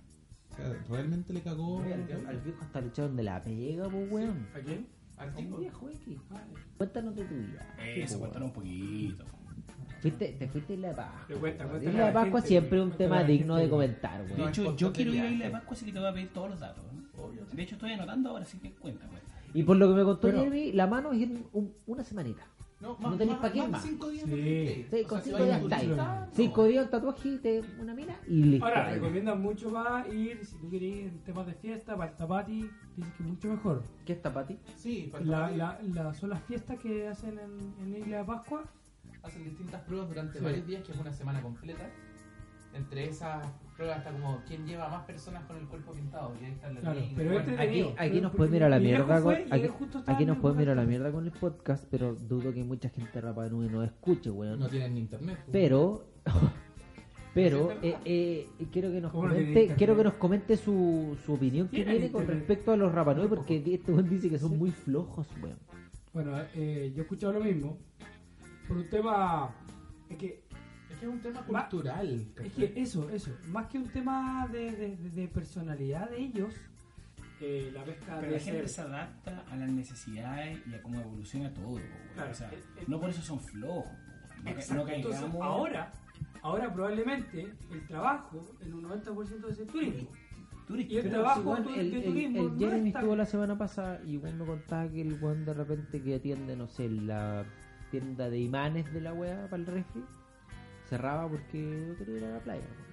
[0.54, 1.80] O sea, realmente le cagó.
[1.80, 4.46] Al al viejo hasta le echaron de la pega, pues, weón.
[4.54, 4.86] ¿A quién?
[5.16, 5.58] al tipo.
[5.58, 6.18] viejo X.
[6.76, 7.74] Cuéntanos de tu vida.
[7.84, 8.80] Eso, Sí, cuéntanos pues, un
[9.12, 9.24] poquito.
[10.00, 11.36] Fuiste, te fuiste a Isla de Pascua.
[11.40, 14.26] Cuenta Isla a de la Pascua gente, siempre es un tema digno de comentar, De
[14.26, 14.38] weón.
[14.38, 16.12] No, hecho, yo quiero de ir a Isla de Pascua, así que te voy a
[16.12, 16.84] pedir todos los datos.
[16.84, 17.30] ¿no?
[17.52, 19.26] De hecho, estoy anotando ahora, así que cuenta, cuenta.
[19.54, 22.42] Y por lo que me contó Jeremy, la mano es en un- una semanita.
[22.84, 24.86] No, No tenés pa' qué más cinco días Sí.
[24.90, 25.82] Sí, con sea, cinco si días vais está ahí.
[25.86, 28.66] turista, Cinco días un tatuaje y te una mina y listo.
[28.66, 32.70] Ahora, recomiendan mucho más ir, si tú querés, en temas de fiesta, para el tapati,
[32.96, 33.82] dicen que es mucho mejor.
[34.04, 34.58] ¿Qué está para ti?
[34.76, 38.24] Sí, para La, el la, la- son las fiestas que hacen en, en Isla de
[38.24, 38.64] Pascua.
[39.22, 40.44] hacen distintas pruebas durante Sí.
[40.44, 41.88] varios días, que es una semana completa.
[42.74, 43.46] Entre esas
[43.76, 46.34] pruebas está como quién lleva más personas con el cuerpo pintado.
[46.40, 47.12] Y ahí está la Claro, ley.
[47.16, 49.34] pero Bueno, este- Aquí, aquí nos pueden mirar a la mierda con, fue
[50.06, 50.88] aquí, nos el pueden mirar a la podcast.
[50.88, 54.58] mierda con el podcast, pero dudo que mucha gente Rapa Nui nos escuche, weón.
[54.58, 55.36] no tienen ni internet.
[55.44, 55.50] pues.
[55.52, 56.04] Pero,
[57.34, 61.34] pero eh, eh, quiero que nos ¿Cómo no comente, quiero que nos comente su, su
[61.34, 64.50] opinión que Tiene con respecto a los Rapa Nui, porque este weón dice que son
[64.50, 64.56] Sí.
[64.56, 65.58] muy flojos, weón.
[66.12, 67.76] Bueno, eh, yo he escuchado lo mismo.
[68.68, 69.52] Por un tema.
[70.08, 70.43] Es que,
[70.94, 72.26] Es que es un tema cultural.
[72.42, 73.30] es que eso, eso.
[73.48, 76.54] Más que un tema de, de- personalidad de ellos,
[77.40, 80.82] eh, la pesca Pero de la gente ser- se adapta a las necesidades y a
[80.82, 81.78] cómo evoluciona todo.
[82.14, 83.90] Claro, o sea, el- el- no por eso son flojos.
[84.44, 84.50] No,
[84.84, 85.92] no Entonces, ahora,
[86.42, 90.08] ahora probablemente el trabajo en un 90% de ese turismo.
[90.66, 90.94] Turista.
[90.94, 93.26] Y el Pero trabajo si, el, de el- turismo el no Jeremy está- estuvo la
[93.26, 96.88] semana pasada y weón me contaba que el weón de repente que atiende, no sé,
[96.88, 97.44] la
[97.90, 100.02] tienda de imanes de la weá para el refri,
[100.88, 102.62] cerraba porque no quería ir a la playa.
[102.62, 102.84] weón.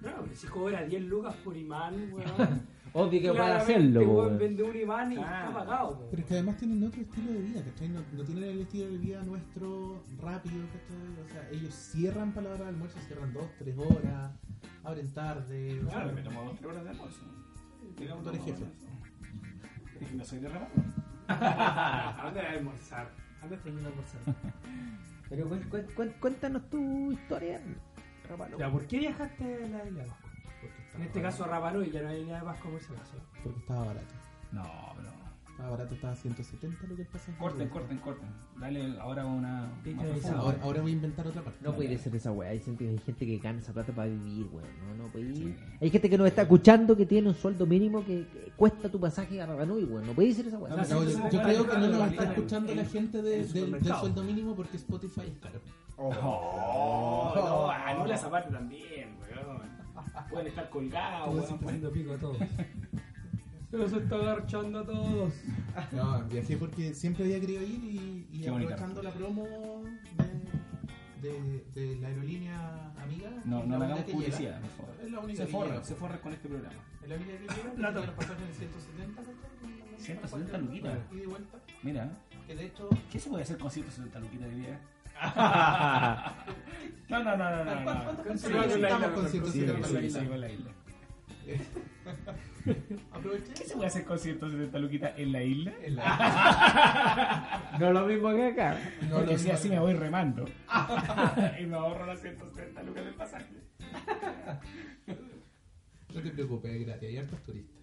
[0.00, 2.62] Claro, si cobra 10 lucas por imán, weón.
[2.92, 4.38] Obvio que puede hacerlo, weón, weón.
[4.38, 5.48] vende un imán y Claro.
[5.48, 5.98] está pagado.
[5.98, 6.06] po.
[6.10, 7.88] Pero es que además tienen otro estilo de vida, ¿cachai?
[7.88, 11.24] No, no tienen el estilo de vida nuestro rápido, ¿cachai?
[11.24, 14.30] O sea, ellos cierran para la hora de almuerzo, cierran dos, tres horas,
[14.84, 15.80] abren tarde.
[15.80, 17.20] o sea, Claro, me tomo dos tres horas de almuerzo.
[17.98, 18.64] Digamos, Tú eres jefe.
[19.98, 20.68] que no soy de Rabat.
[21.28, 23.10] Anda a almorzar.
[23.42, 24.20] Anda a almorzar.
[25.28, 27.60] Pero cuen- cuéntanos tu historia,
[28.28, 28.58] Rapa Nui.
[28.60, 30.30] Ya, ¿por qué viajaste a la isla de Pascua?
[30.94, 31.22] En este barato.
[31.22, 33.16] caso a Rapanui, ya no hay isla de Pascua por si acaso.
[33.42, 34.14] Porque estaba barato.
[34.52, 34.62] No,
[34.96, 35.15] pero.
[35.56, 37.38] Estaba barato, estaba a 170 lo que el pasaje.
[37.38, 38.28] Corten, corten, corten.
[38.60, 39.72] Dale ahora una.
[39.86, 40.26] Más.
[40.26, 41.58] Ahora, ahora voy a inventar otra parte.
[41.64, 42.50] No puede ser esa weá.
[42.50, 44.68] Hay gente, hay gente que gana esa plata para vivir, weón.
[44.98, 45.56] No, no puede Sí.
[45.80, 49.00] Hay gente que nos está escuchando que tiene un sueldo mínimo que, que cuesta tu
[49.00, 50.06] pasaje a Rapanui, weón.
[50.06, 50.76] No puede ser esa weá.
[50.76, 53.52] No, No, yo, creo que no nos está escuchando la gente en de- el
[53.82, 55.60] del, sueldo mínimo porque Spotify es caro.
[55.96, 59.62] Oh, no, anula esa parte también, weón.
[60.28, 61.64] Pueden estar colgados, weón.
[61.64, 62.36] haciendo pico a todos.
[63.70, 65.32] Se los está agarchando a todos.
[65.92, 69.44] No, viajé porque siempre había querido ir y, y aprovechando la promo
[71.20, 73.30] de, de, de la aerolínea amiga.
[73.44, 74.94] No, no la hagamos que publicidad, por favor.
[75.04, 75.82] Es la única Se llega.
[75.84, 76.76] se forran con este programa.
[77.02, 77.72] Es la única que llega.
[77.74, 78.00] Plata.
[78.00, 79.34] los pasajes en 170, ¿cachai?
[79.98, 80.98] 170 luquitas.
[81.12, 81.58] Y de vuelta.
[81.82, 82.10] Mira,
[82.46, 84.80] Que de hecho, ¿qué se puede hacer con 170 luquitas de día?
[87.08, 87.74] No, no, no, no, no.
[87.84, 87.84] no.
[88.04, 89.08] ¿cuántas Sí, personas
[90.28, 90.70] con la isla,
[93.12, 93.52] Aproveché.
[93.54, 95.72] ¿Qué se puede hacer con 170 luquitas en la isla?
[97.78, 98.78] No lo mismo que acá.
[99.08, 100.46] No, Porque si así me voy remando.
[101.60, 103.54] y me ahorro las 170 lucas del pasaje.
[106.14, 107.76] No te preocupes, es gratis, hay hartos turistas.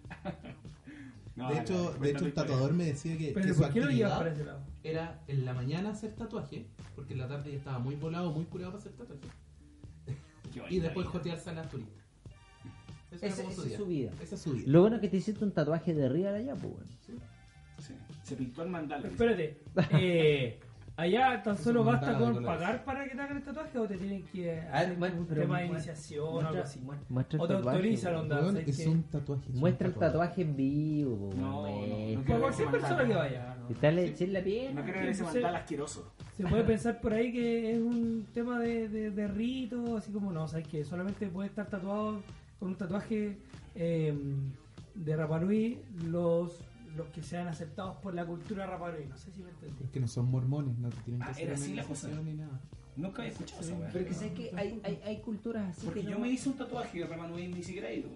[1.35, 3.71] No, de hecho, no, de hecho el tatuador me decía que, que Pero su ¿por
[3.73, 4.63] qué lo llevas actividad para ese lado?
[4.83, 8.45] era en la mañana hacer tatuaje, porque en la tarde ya estaba muy volado, muy
[8.45, 9.27] curado para hacer tatuaje.
[10.69, 12.02] Y después jotearse a las turistas.
[13.21, 14.11] Esa es su vida.
[14.21, 14.63] Esa es su vida.
[14.67, 16.85] Lo bueno es que te hiciste un tatuaje de arriba de allá, pues, weón.
[17.79, 17.93] Sí.
[18.23, 19.07] Se pintó el mandala.
[19.07, 19.57] Espérate,
[19.99, 20.59] eh,
[20.95, 24.23] allá tan solo basta con pagar para que te hagan el tatuaje o te tienen
[24.31, 26.79] que Ah, hacer bueno, un tema de muestra- iniciación o algo así.
[27.09, 27.77] Muestra O el te tatuaje.
[27.77, 28.69] autorizan, tatuaje.
[28.69, 33.55] es un Muestra el tatuaje en vivo, No, no, no cualquier persona que vaya.
[33.59, 33.69] ¿no?
[33.69, 34.79] Y dale, echar la pierna.
[34.81, 36.11] No quiero ese Entonces- mandala asqueroso.
[36.37, 40.31] Se puede pensar por ahí que es un tema de, de, de rito, así como
[40.31, 42.21] no, sabes que solamente puede estar tatuado
[42.63, 43.37] con un tatuaje
[43.75, 44.13] eh,
[44.95, 46.57] de Rapanui los,
[46.95, 49.03] los que sean aceptados por la cultura Rapanui.
[49.05, 49.83] No sé si me entendí.
[49.83, 52.07] Es que no son mormones, no te tienen que Ah, hacer era así la cosa.
[52.23, 52.61] ni nada.
[52.95, 53.89] Nunca había escuchado Sí, weá.
[53.91, 56.47] Pero que sabes que hay, hay, hay culturas así Porque que yo no- me hice
[56.47, 58.09] un tatuaje de Remanuel ni siquiera he ido.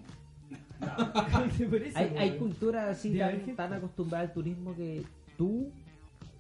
[1.86, 3.54] Eso, Hay, culturas así tan, gente.
[3.54, 5.04] tan acostumbradas al turismo que
[5.38, 5.70] tú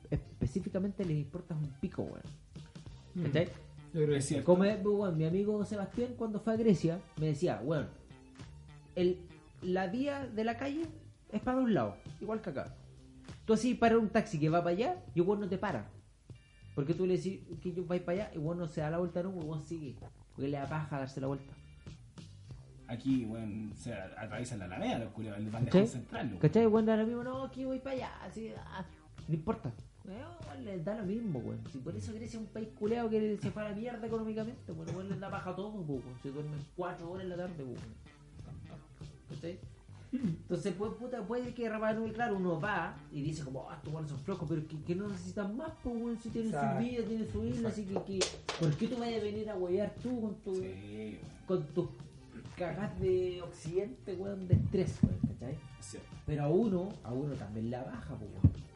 [0.09, 2.21] específicamente les importas un pico, weón.
[3.15, 3.23] Mm.
[3.93, 4.45] Yo creo que Es cierto.
[4.45, 7.87] Como eh, bueno, mi amigo Sebastián cuando fue a Grecia me decía, bueno,
[8.95, 9.19] el,
[9.61, 10.85] la vía de la calle
[11.31, 12.75] es para los lados, igual que acá.
[13.45, 15.89] Tú así para un taxi que va para allá y igual no te para.
[16.75, 18.97] Porque tú le decís que yo vais para allá y bueno no se da la
[18.99, 19.95] vuelta no, igual sigue.
[20.35, 21.53] Porque le da paja darse la vuelta.
[22.87, 26.27] Aquí, bueno, se atraviesa la alameda, los culiados, el bandejón central.
[26.27, 26.39] loco.
[26.39, 26.65] ¿Cachai?
[26.67, 28.11] Bueno, ahora mismo no, aquí voy para allá.
[28.23, 28.85] Así, ah,
[29.27, 29.73] no importa.
[30.07, 31.59] Igual les da lo mismo, weón.
[31.71, 34.71] Si por eso Grecia es un país culeado que se fue a la mierda económicamente,
[34.71, 36.01] bueno, igual les da paja a todo, weón.
[36.23, 37.77] Se duermen cuatro horas en la tarde, weón.
[39.29, 39.59] ¿Cachai?
[40.13, 43.91] Entonces, pues, puta, puede que Rapaz Nui, claro, uno va y dice como, ah, estos
[43.91, 46.81] buenos son flojos, pero que, que no necesitan más, pues, weón, si tienen Exacto.
[46.81, 48.19] su vida, tienen su isla, así que, que,
[48.59, 51.17] ¿por qué tú vayas a venir a huevear tú con tu, Sí, weón.
[51.45, 51.89] con tus
[52.55, 55.57] cagas de occidente, weón, de estrés, weón, ¿cachai?
[56.25, 58.66] Pero a uno, a uno también la baja, pues, weón.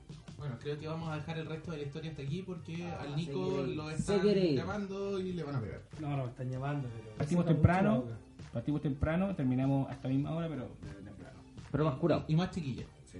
[0.41, 3.01] Bueno, creo que vamos a dejar el resto de la historia hasta aquí porque Ah,
[3.03, 5.81] al Nico lo están llamando y le van a pegar.
[5.99, 6.89] No, no, me están llamando.
[6.89, 8.03] Pero Partimos temprano.
[8.51, 10.65] Partimos temprano, terminamos hasta la misma hora, pero
[11.05, 11.39] temprano.
[11.71, 12.25] Pero más curado.
[12.27, 12.83] Y más chiquilla.
[13.05, 13.19] Sí.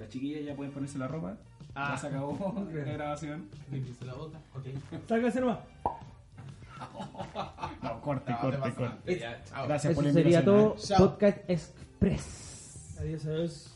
[0.00, 1.36] Las chiquillas ya pueden ponerse la ropa.
[1.76, 1.90] Ah.
[1.92, 3.48] Ya se acabó la grabación.
[3.70, 4.38] Limpiarse la boca.
[4.56, 4.64] Ok.
[5.08, 5.58] Sálgase nomás.
[7.82, 9.18] No, corte, No, te corte, corte.
[9.18, 9.66] ya, chao.
[9.66, 10.44] Gracias por Eso la sería invitación.
[10.74, 10.76] todo.
[10.76, 10.98] Chao.
[11.10, 12.96] Podcast Express.
[13.00, 13.75] Adiós, adiós.